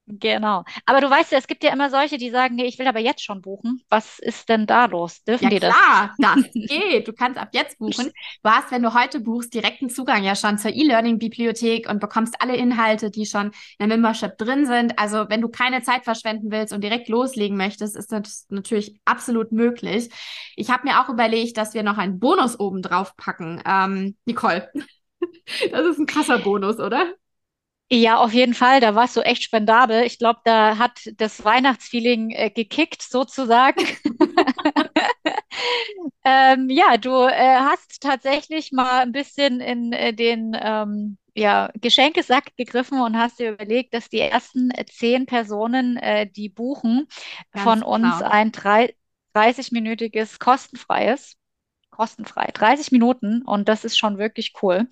Genau. 0.06 0.64
Aber 0.84 1.00
du 1.00 1.08
weißt 1.08 1.32
ja, 1.32 1.38
es 1.38 1.46
gibt 1.46 1.64
ja 1.64 1.72
immer 1.72 1.88
solche, 1.88 2.18
die 2.18 2.28
sagen, 2.28 2.56
nee, 2.56 2.66
ich 2.66 2.78
will 2.78 2.86
aber 2.86 3.00
jetzt 3.00 3.24
schon 3.24 3.40
buchen. 3.40 3.82
Was 3.88 4.18
ist 4.18 4.50
denn 4.50 4.66
da 4.66 4.84
los? 4.84 5.24
Dürfen 5.24 5.44
ja, 5.44 5.50
die 5.50 5.60
das? 5.60 5.74
Klar, 5.74 6.14
das 6.18 6.44
geht. 6.52 7.08
Du 7.08 7.14
kannst 7.14 7.38
ab 7.38 7.48
jetzt 7.52 7.78
buchen. 7.78 8.12
Du 8.42 8.50
hast, 8.50 8.70
wenn 8.70 8.82
du 8.82 8.92
heute 8.92 9.20
buchst, 9.20 9.54
direkten 9.54 9.88
Zugang 9.88 10.22
ja 10.22 10.36
schon 10.36 10.58
zur 10.58 10.72
E-Learning-Bibliothek 10.72 11.88
und 11.88 12.00
bekommst 12.00 12.34
alle 12.40 12.54
Inhalte, 12.56 13.10
die 13.10 13.24
schon 13.24 13.46
in 13.46 13.52
der 13.78 13.88
Membership 13.88 14.36
drin 14.36 14.66
sind. 14.66 14.98
Also 14.98 15.26
wenn 15.30 15.40
du 15.40 15.48
keine 15.48 15.82
Zeit 15.82 16.04
verschwenden 16.04 16.50
willst 16.50 16.74
und 16.74 16.82
direkt 16.82 17.08
loslegen 17.08 17.56
möchtest, 17.56 17.96
ist 17.96 18.12
das 18.12 18.46
natürlich 18.50 19.00
absolut 19.06 19.52
möglich. 19.52 20.10
Ich 20.54 20.70
habe 20.70 20.86
mir 20.86 21.00
auch 21.00 21.08
überlegt, 21.08 21.56
dass 21.56 21.72
wir 21.72 21.82
noch 21.82 21.96
einen 21.96 22.20
Bonus 22.20 22.60
oben 22.60 22.82
drauf 22.82 23.16
packen. 23.16 23.62
Ähm, 23.64 24.16
Nicole, 24.26 24.70
das 25.70 25.86
ist 25.86 25.98
ein 25.98 26.06
krasser 26.06 26.38
Bonus, 26.40 26.78
oder? 26.78 27.14
Ja, 27.90 28.18
auf 28.18 28.32
jeden 28.32 28.54
Fall. 28.54 28.80
Da 28.80 28.94
warst 28.94 29.16
du 29.16 29.20
echt 29.20 29.42
spendabel. 29.42 30.04
Ich 30.04 30.18
glaube, 30.18 30.40
da 30.44 30.78
hat 30.78 31.00
das 31.16 31.44
Weihnachtsfeeling 31.44 32.30
äh, 32.30 32.50
gekickt, 32.50 33.02
sozusagen. 33.02 33.84
ähm, 36.24 36.70
ja, 36.70 36.96
du 36.96 37.10
äh, 37.10 37.56
hast 37.60 38.00
tatsächlich 38.00 38.72
mal 38.72 39.02
ein 39.02 39.12
bisschen 39.12 39.60
in 39.60 39.92
äh, 39.92 40.14
den 40.14 40.56
ähm, 40.60 41.18
ja, 41.34 41.70
Geschenkesack 41.80 42.56
gegriffen 42.56 43.00
und 43.00 43.18
hast 43.18 43.38
dir 43.38 43.52
überlegt, 43.52 43.94
dass 43.94 44.08
die 44.08 44.20
ersten 44.20 44.70
zehn 44.90 45.26
Personen, 45.26 45.96
äh, 45.96 46.30
die 46.30 46.48
buchen, 46.48 47.06
Ganz 47.52 47.64
von 47.64 47.82
uns 47.82 48.18
genau. 48.18 48.30
ein 48.30 48.52
30-minütiges 48.52 50.38
kostenfreies 50.38 51.36
kostenfrei. 51.94 52.50
30 52.52 52.92
Minuten 52.92 53.42
und 53.42 53.68
das 53.68 53.84
ist 53.84 53.96
schon 53.96 54.18
wirklich 54.18 54.52
cool. 54.62 54.88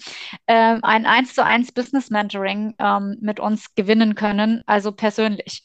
Ähm, 0.47 0.81
ein 0.83 1.07
1 1.07 1.35
zu 1.35 1.45
1 1.45 1.73
Business 1.73 2.11
Mentoring 2.11 2.75
ähm, 2.79 3.19
mit 3.21 3.41
uns 3.41 3.75
gewinnen 3.75 4.15
können, 4.15 4.63
also 4.67 4.93
persönlich. 4.93 5.65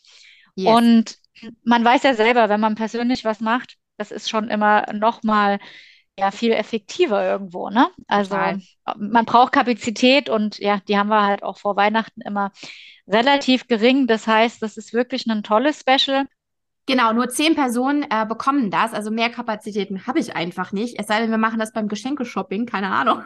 Yes. 0.56 0.76
Und 0.76 1.17
man 1.63 1.86
weiß 1.86 2.04
ja 2.04 2.13
selber, 2.13 2.50
wenn 2.50 2.60
man 2.60 2.76
persönlich 2.76 3.23
was 3.23 3.39
macht, 3.39 3.78
das 3.97 4.12
ist 4.12 4.30
schon 4.30 4.50
immer 4.50 4.91
nochmal 4.93 5.60
ja 6.19 6.32
viel 6.32 6.52
effektiver 6.52 7.23
irgendwo, 7.23 7.69
ne? 7.69 7.89
Also 8.08 8.32
Total. 8.32 8.60
man 8.97 9.26
braucht 9.26 9.54
Kapazität 9.54 10.30
und 10.30 10.58
ja, 10.58 10.80
die 10.88 10.97
haben 10.97 11.10
wir 11.10 11.23
halt 11.23 11.43
auch 11.43 11.60
vor 11.60 11.76
Weihnachten 11.76 12.21
immer 12.21 12.52
relativ 13.08 13.67
gering. 13.67 14.08
Das 14.08 14.26
heißt, 14.26 14.62
das 14.62 14.78
ist 14.78 14.93
wirklich 14.93 15.28
ein 15.28 15.43
tolles 15.43 15.82
Special. 15.82 16.26
Genau, 16.88 17.12
nur 17.12 17.28
zehn 17.28 17.54
Personen 17.54 18.06
äh, 18.10 18.26
bekommen 18.26 18.71
das. 18.71 18.93
Also 18.93 19.12
mehr 19.12 19.30
Kapazitäten 19.30 20.08
habe 20.08 20.19
ich 20.19 20.38
einfach 20.38 20.71
nicht. 20.71 20.97
Es 20.97 21.08
sei 21.08 21.19
denn, 21.19 21.30
wir 21.30 21.38
machen 21.38 21.60
das 21.60 21.73
beim 21.73 21.89
Geschenkeshopping, 21.89 22.65
keine 22.65 22.89
Ahnung. 22.89 23.23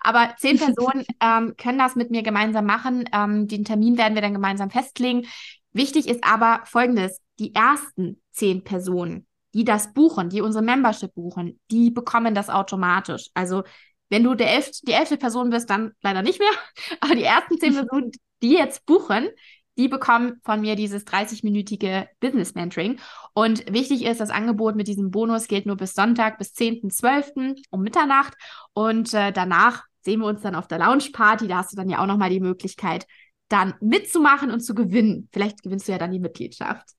Aber 0.00 0.34
zehn 0.38 0.56
Personen 0.58 1.04
ähm, 1.20 1.54
können 1.58 1.78
das 1.78 1.94
mit 1.94 2.10
mir 2.10 2.22
gemeinsam 2.22 2.64
machen. 2.64 3.04
Ähm, 3.12 3.48
den 3.48 3.66
Termin 3.66 3.98
werden 3.98 4.14
wir 4.14 4.22
dann 4.22 4.32
gemeinsam 4.32 4.70
festlegen. 4.70 5.26
Wichtig 5.74 6.08
ist 6.08 6.24
aber 6.24 6.62
Folgendes. 6.64 7.20
Die 7.38 7.54
ersten 7.54 8.22
zehn 8.30 8.64
Personen, 8.64 9.26
die 9.52 9.64
das 9.64 9.92
buchen, 9.92 10.30
die 10.30 10.40
unsere 10.40 10.64
Membership 10.64 11.14
buchen, 11.14 11.60
die 11.70 11.90
bekommen 11.90 12.34
das 12.34 12.48
automatisch. 12.48 13.28
Also 13.34 13.62
wenn 14.08 14.24
du 14.24 14.34
der 14.34 14.54
elf, 14.54 14.70
die 14.82 14.92
elfte 14.92 15.18
Person 15.18 15.50
bist, 15.50 15.68
dann 15.68 15.92
leider 16.00 16.22
nicht 16.22 16.38
mehr. 16.38 16.48
Aber 17.00 17.14
die 17.14 17.24
ersten 17.24 17.60
zehn 17.60 17.74
Personen, 17.74 18.10
die 18.40 18.54
jetzt 18.54 18.86
buchen, 18.86 19.28
die 19.78 19.88
bekommen 19.88 20.40
von 20.44 20.60
mir 20.60 20.76
dieses 20.76 21.06
30-minütige 21.06 22.08
Business 22.20 22.54
Mentoring. 22.54 22.98
Und 23.32 23.72
wichtig 23.72 24.04
ist, 24.04 24.20
das 24.20 24.30
Angebot 24.30 24.76
mit 24.76 24.88
diesem 24.88 25.10
Bonus 25.10 25.48
gilt 25.48 25.66
nur 25.66 25.76
bis 25.76 25.94
Sonntag, 25.94 26.38
bis 26.38 26.54
10.12. 26.54 27.62
um 27.70 27.82
Mitternacht. 27.82 28.34
Und 28.74 29.14
äh, 29.14 29.32
danach 29.32 29.84
sehen 30.02 30.20
wir 30.20 30.26
uns 30.26 30.42
dann 30.42 30.54
auf 30.54 30.68
der 30.68 30.78
Lounge 30.78 31.10
Party. 31.12 31.48
Da 31.48 31.58
hast 31.58 31.72
du 31.72 31.76
dann 31.76 31.88
ja 31.88 32.00
auch 32.00 32.06
nochmal 32.06 32.30
die 32.30 32.40
Möglichkeit, 32.40 33.06
dann 33.48 33.74
mitzumachen 33.80 34.50
und 34.50 34.60
zu 34.60 34.74
gewinnen. 34.74 35.28
Vielleicht 35.32 35.62
gewinnst 35.62 35.88
du 35.88 35.92
ja 35.92 35.98
dann 35.98 36.12
die 36.12 36.20
Mitgliedschaft. 36.20 36.90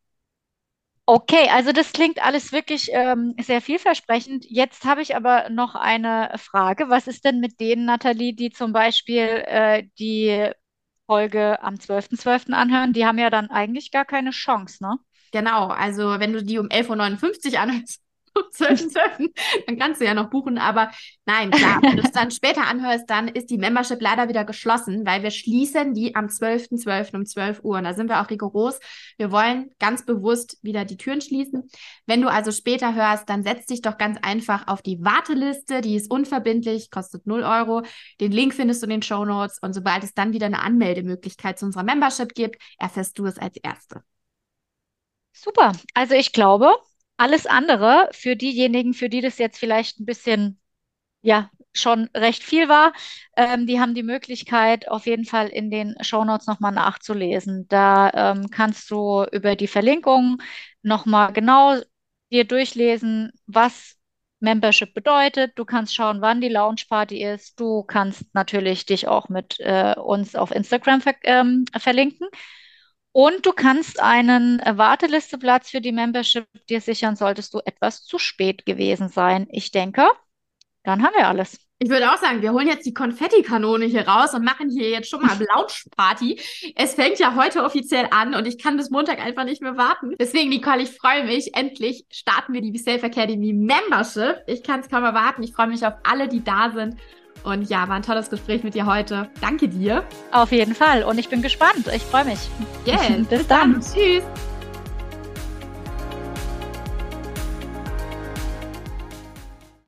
Okay, 1.05 1.49
also 1.51 1.73
das 1.73 1.91
klingt 1.91 2.23
alles 2.23 2.53
wirklich 2.53 2.89
ähm, 2.93 3.35
sehr 3.41 3.61
vielversprechend. 3.61 4.45
Jetzt 4.47 4.85
habe 4.85 5.01
ich 5.01 5.17
aber 5.17 5.49
noch 5.49 5.75
eine 5.75 6.31
Frage. 6.37 6.85
Was 6.87 7.07
ist 7.07 7.25
denn 7.25 7.41
mit 7.41 7.59
denen, 7.59 7.85
Nathalie, 7.85 8.33
die 8.33 8.51
zum 8.51 8.71
Beispiel 8.71 9.43
äh, 9.45 9.83
die 9.99 10.49
Folge 11.13 11.61
am 11.61 11.77
12.12. 11.77 12.17
.12. 12.17 12.53
anhören, 12.55 12.91
die 12.91 13.05
haben 13.05 13.19
ja 13.19 13.29
dann 13.29 13.51
eigentlich 13.51 13.91
gar 13.91 14.03
keine 14.03 14.31
Chance, 14.31 14.83
ne? 14.83 14.97
Genau, 15.31 15.67
also 15.67 16.19
wenn 16.19 16.33
du 16.33 16.43
die 16.43 16.57
um 16.57 16.69
11.59 16.69 17.53
Uhr 17.53 17.59
anhörst, 17.59 18.01
um 18.35 18.43
12.12., 18.43 19.31
dann 19.67 19.77
kannst 19.77 20.01
du 20.01 20.05
ja 20.05 20.13
noch 20.13 20.29
buchen, 20.29 20.57
aber 20.57 20.91
nein, 21.25 21.51
klar, 21.51 21.81
wenn 21.81 21.97
du 21.97 22.03
es 22.03 22.11
dann 22.11 22.31
später 22.31 22.65
anhörst, 22.65 23.09
dann 23.09 23.27
ist 23.27 23.49
die 23.49 23.57
Membership 23.57 24.01
leider 24.01 24.29
wieder 24.29 24.45
geschlossen, 24.45 25.05
weil 25.05 25.23
wir 25.23 25.31
schließen 25.31 25.93
die 25.93 26.15
am 26.15 26.27
12.12. 26.27 26.83
.12. 26.83 27.15
um 27.15 27.25
12 27.25 27.63
Uhr 27.63 27.77
und 27.77 27.83
da 27.83 27.93
sind 27.93 28.09
wir 28.09 28.21
auch 28.21 28.29
rigoros. 28.29 28.79
Wir 29.17 29.31
wollen 29.31 29.71
ganz 29.79 30.05
bewusst 30.05 30.57
wieder 30.61 30.85
die 30.85 30.97
Türen 30.97 31.21
schließen. 31.21 31.69
Wenn 32.05 32.21
du 32.21 32.27
also 32.29 32.51
später 32.51 32.93
hörst, 32.93 33.29
dann 33.29 33.43
setz 33.43 33.65
dich 33.65 33.81
doch 33.81 33.97
ganz 33.97 34.17
einfach 34.21 34.67
auf 34.67 34.81
die 34.81 35.03
Warteliste, 35.03 35.81
die 35.81 35.95
ist 35.95 36.11
unverbindlich, 36.11 36.91
kostet 36.91 37.25
0 37.25 37.43
Euro. 37.43 37.83
Den 38.19 38.31
Link 38.31 38.53
findest 38.53 38.81
du 38.81 38.85
in 38.85 38.91
den 38.91 39.01
Show 39.01 39.25
Notes 39.25 39.59
und 39.61 39.73
sobald 39.73 40.03
es 40.03 40.13
dann 40.13 40.33
wieder 40.33 40.47
eine 40.47 40.61
Anmeldemöglichkeit 40.61 41.59
zu 41.59 41.65
unserer 41.65 41.83
Membership 41.83 42.33
gibt, 42.33 42.61
erfährst 42.77 43.17
du 43.19 43.25
es 43.25 43.37
als 43.37 43.57
Erste. 43.57 44.03
Super. 45.33 45.73
Also 45.93 46.13
ich 46.13 46.31
glaube, 46.31 46.75
alles 47.17 47.45
andere 47.45 48.09
für 48.11 48.35
diejenigen, 48.35 48.93
für 48.93 49.09
die 49.09 49.21
das 49.21 49.37
jetzt 49.37 49.57
vielleicht 49.57 49.99
ein 49.99 50.05
bisschen, 50.05 50.59
ja, 51.21 51.49
schon 51.73 52.09
recht 52.15 52.43
viel 52.43 52.69
war, 52.69 52.93
ähm, 53.35 53.67
die 53.67 53.79
haben 53.79 53.95
die 53.95 54.03
Möglichkeit, 54.03 54.87
auf 54.89 55.05
jeden 55.07 55.25
Fall 55.25 55.47
in 55.49 55.71
den 55.71 55.95
Shownotes 56.01 56.47
nochmal 56.47 56.71
nachzulesen. 56.71 57.67
Da 57.67 58.11
ähm, 58.13 58.49
kannst 58.51 58.91
du 58.91 59.25
über 59.31 59.55
die 59.55 59.67
Verlinkung 59.67 60.41
nochmal 60.83 61.33
genau 61.33 61.81
dir 62.31 62.45
durchlesen, 62.45 63.31
was 63.47 63.95
Membership 64.39 64.93
bedeutet. 64.93 65.53
Du 65.55 65.65
kannst 65.65 65.95
schauen, 65.95 66.21
wann 66.21 66.41
die 66.41 66.49
Launch 66.49 66.87
Party 66.89 67.23
ist. 67.23 67.59
Du 67.59 67.83
kannst 67.83 68.25
natürlich 68.33 68.85
dich 68.85 69.07
auch 69.07 69.29
mit 69.29 69.59
äh, 69.59 69.95
uns 69.97 70.35
auf 70.35 70.51
Instagram 70.51 71.01
ver 71.01 71.15
ähm, 71.23 71.65
verlinken. 71.77 72.27
Und 73.13 73.45
du 73.45 73.53
kannst 73.53 74.01
einen 74.01 74.59
Wartelisteplatz 74.59 75.69
für 75.69 75.81
die 75.81 75.91
Membership 75.91 76.47
dir 76.67 76.81
sichern, 76.81 77.15
solltest 77.15 77.53
du 77.53 77.59
etwas 77.63 78.03
zu 78.03 78.17
spät 78.17 78.65
gewesen 78.65 79.07
sein. 79.07 79.47
Ich 79.51 79.71
denke, 79.71 80.07
dann 80.83 81.03
haben 81.03 81.13
wir 81.15 81.27
alles. 81.27 81.59
Ich 81.77 81.89
würde 81.89 82.11
auch 82.11 82.17
sagen, 82.17 82.41
wir 82.41 82.53
holen 82.53 82.67
jetzt 82.67 82.85
die 82.85 82.93
Konfettikanone 82.93 83.85
hier 83.85 84.07
raus 84.07 84.33
und 84.33 84.43
machen 84.43 84.69
hier 84.69 84.89
jetzt 84.89 85.09
schon 85.09 85.21
mal 85.21 85.37
Launchparty. 85.37 86.39
Es 86.75 86.95
fängt 86.95 87.19
ja 87.19 87.35
heute 87.35 87.63
offiziell 87.63 88.07
an 88.09 88.33
und 88.33 88.47
ich 88.47 88.57
kann 88.57 88.77
bis 88.77 88.89
Montag 88.89 89.19
einfach 89.19 89.43
nicht 89.43 89.61
mehr 89.61 89.77
warten. 89.77 90.15
Deswegen, 90.19 90.49
Nicole, 90.49 90.81
ich 90.81 90.91
freue 90.91 91.25
mich. 91.25 91.55
Endlich 91.55 92.05
starten 92.09 92.53
wir 92.53 92.61
die 92.61 92.77
Safe 92.77 93.03
Academy 93.03 93.53
Membership. 93.53 94.43
Ich 94.47 94.63
kann 94.63 94.79
es 94.79 94.89
kaum 94.89 95.03
erwarten. 95.03 95.43
Ich 95.43 95.53
freue 95.53 95.67
mich 95.67 95.85
auf 95.85 95.95
alle, 96.03 96.27
die 96.29 96.43
da 96.43 96.71
sind. 96.71 96.95
Und 97.43 97.69
ja, 97.69 97.87
war 97.89 97.95
ein 97.95 98.03
tolles 98.03 98.29
Gespräch 98.29 98.63
mit 98.63 98.73
dir 98.73 98.85
heute. 98.85 99.29
Danke 99.41 99.67
dir. 99.67 100.03
Auf 100.31 100.51
jeden 100.51 100.75
Fall. 100.75 101.03
Und 101.03 101.17
ich 101.19 101.29
bin 101.29 101.41
gespannt. 101.41 101.87
Ich 101.93 102.03
freue 102.03 102.25
mich. 102.25 102.39
Yeah. 102.87 102.97
Bis, 103.17 103.27
Bis 103.29 103.47
dann. 103.47 103.73
dann. 103.73 103.81
Tschüss. 103.81 104.23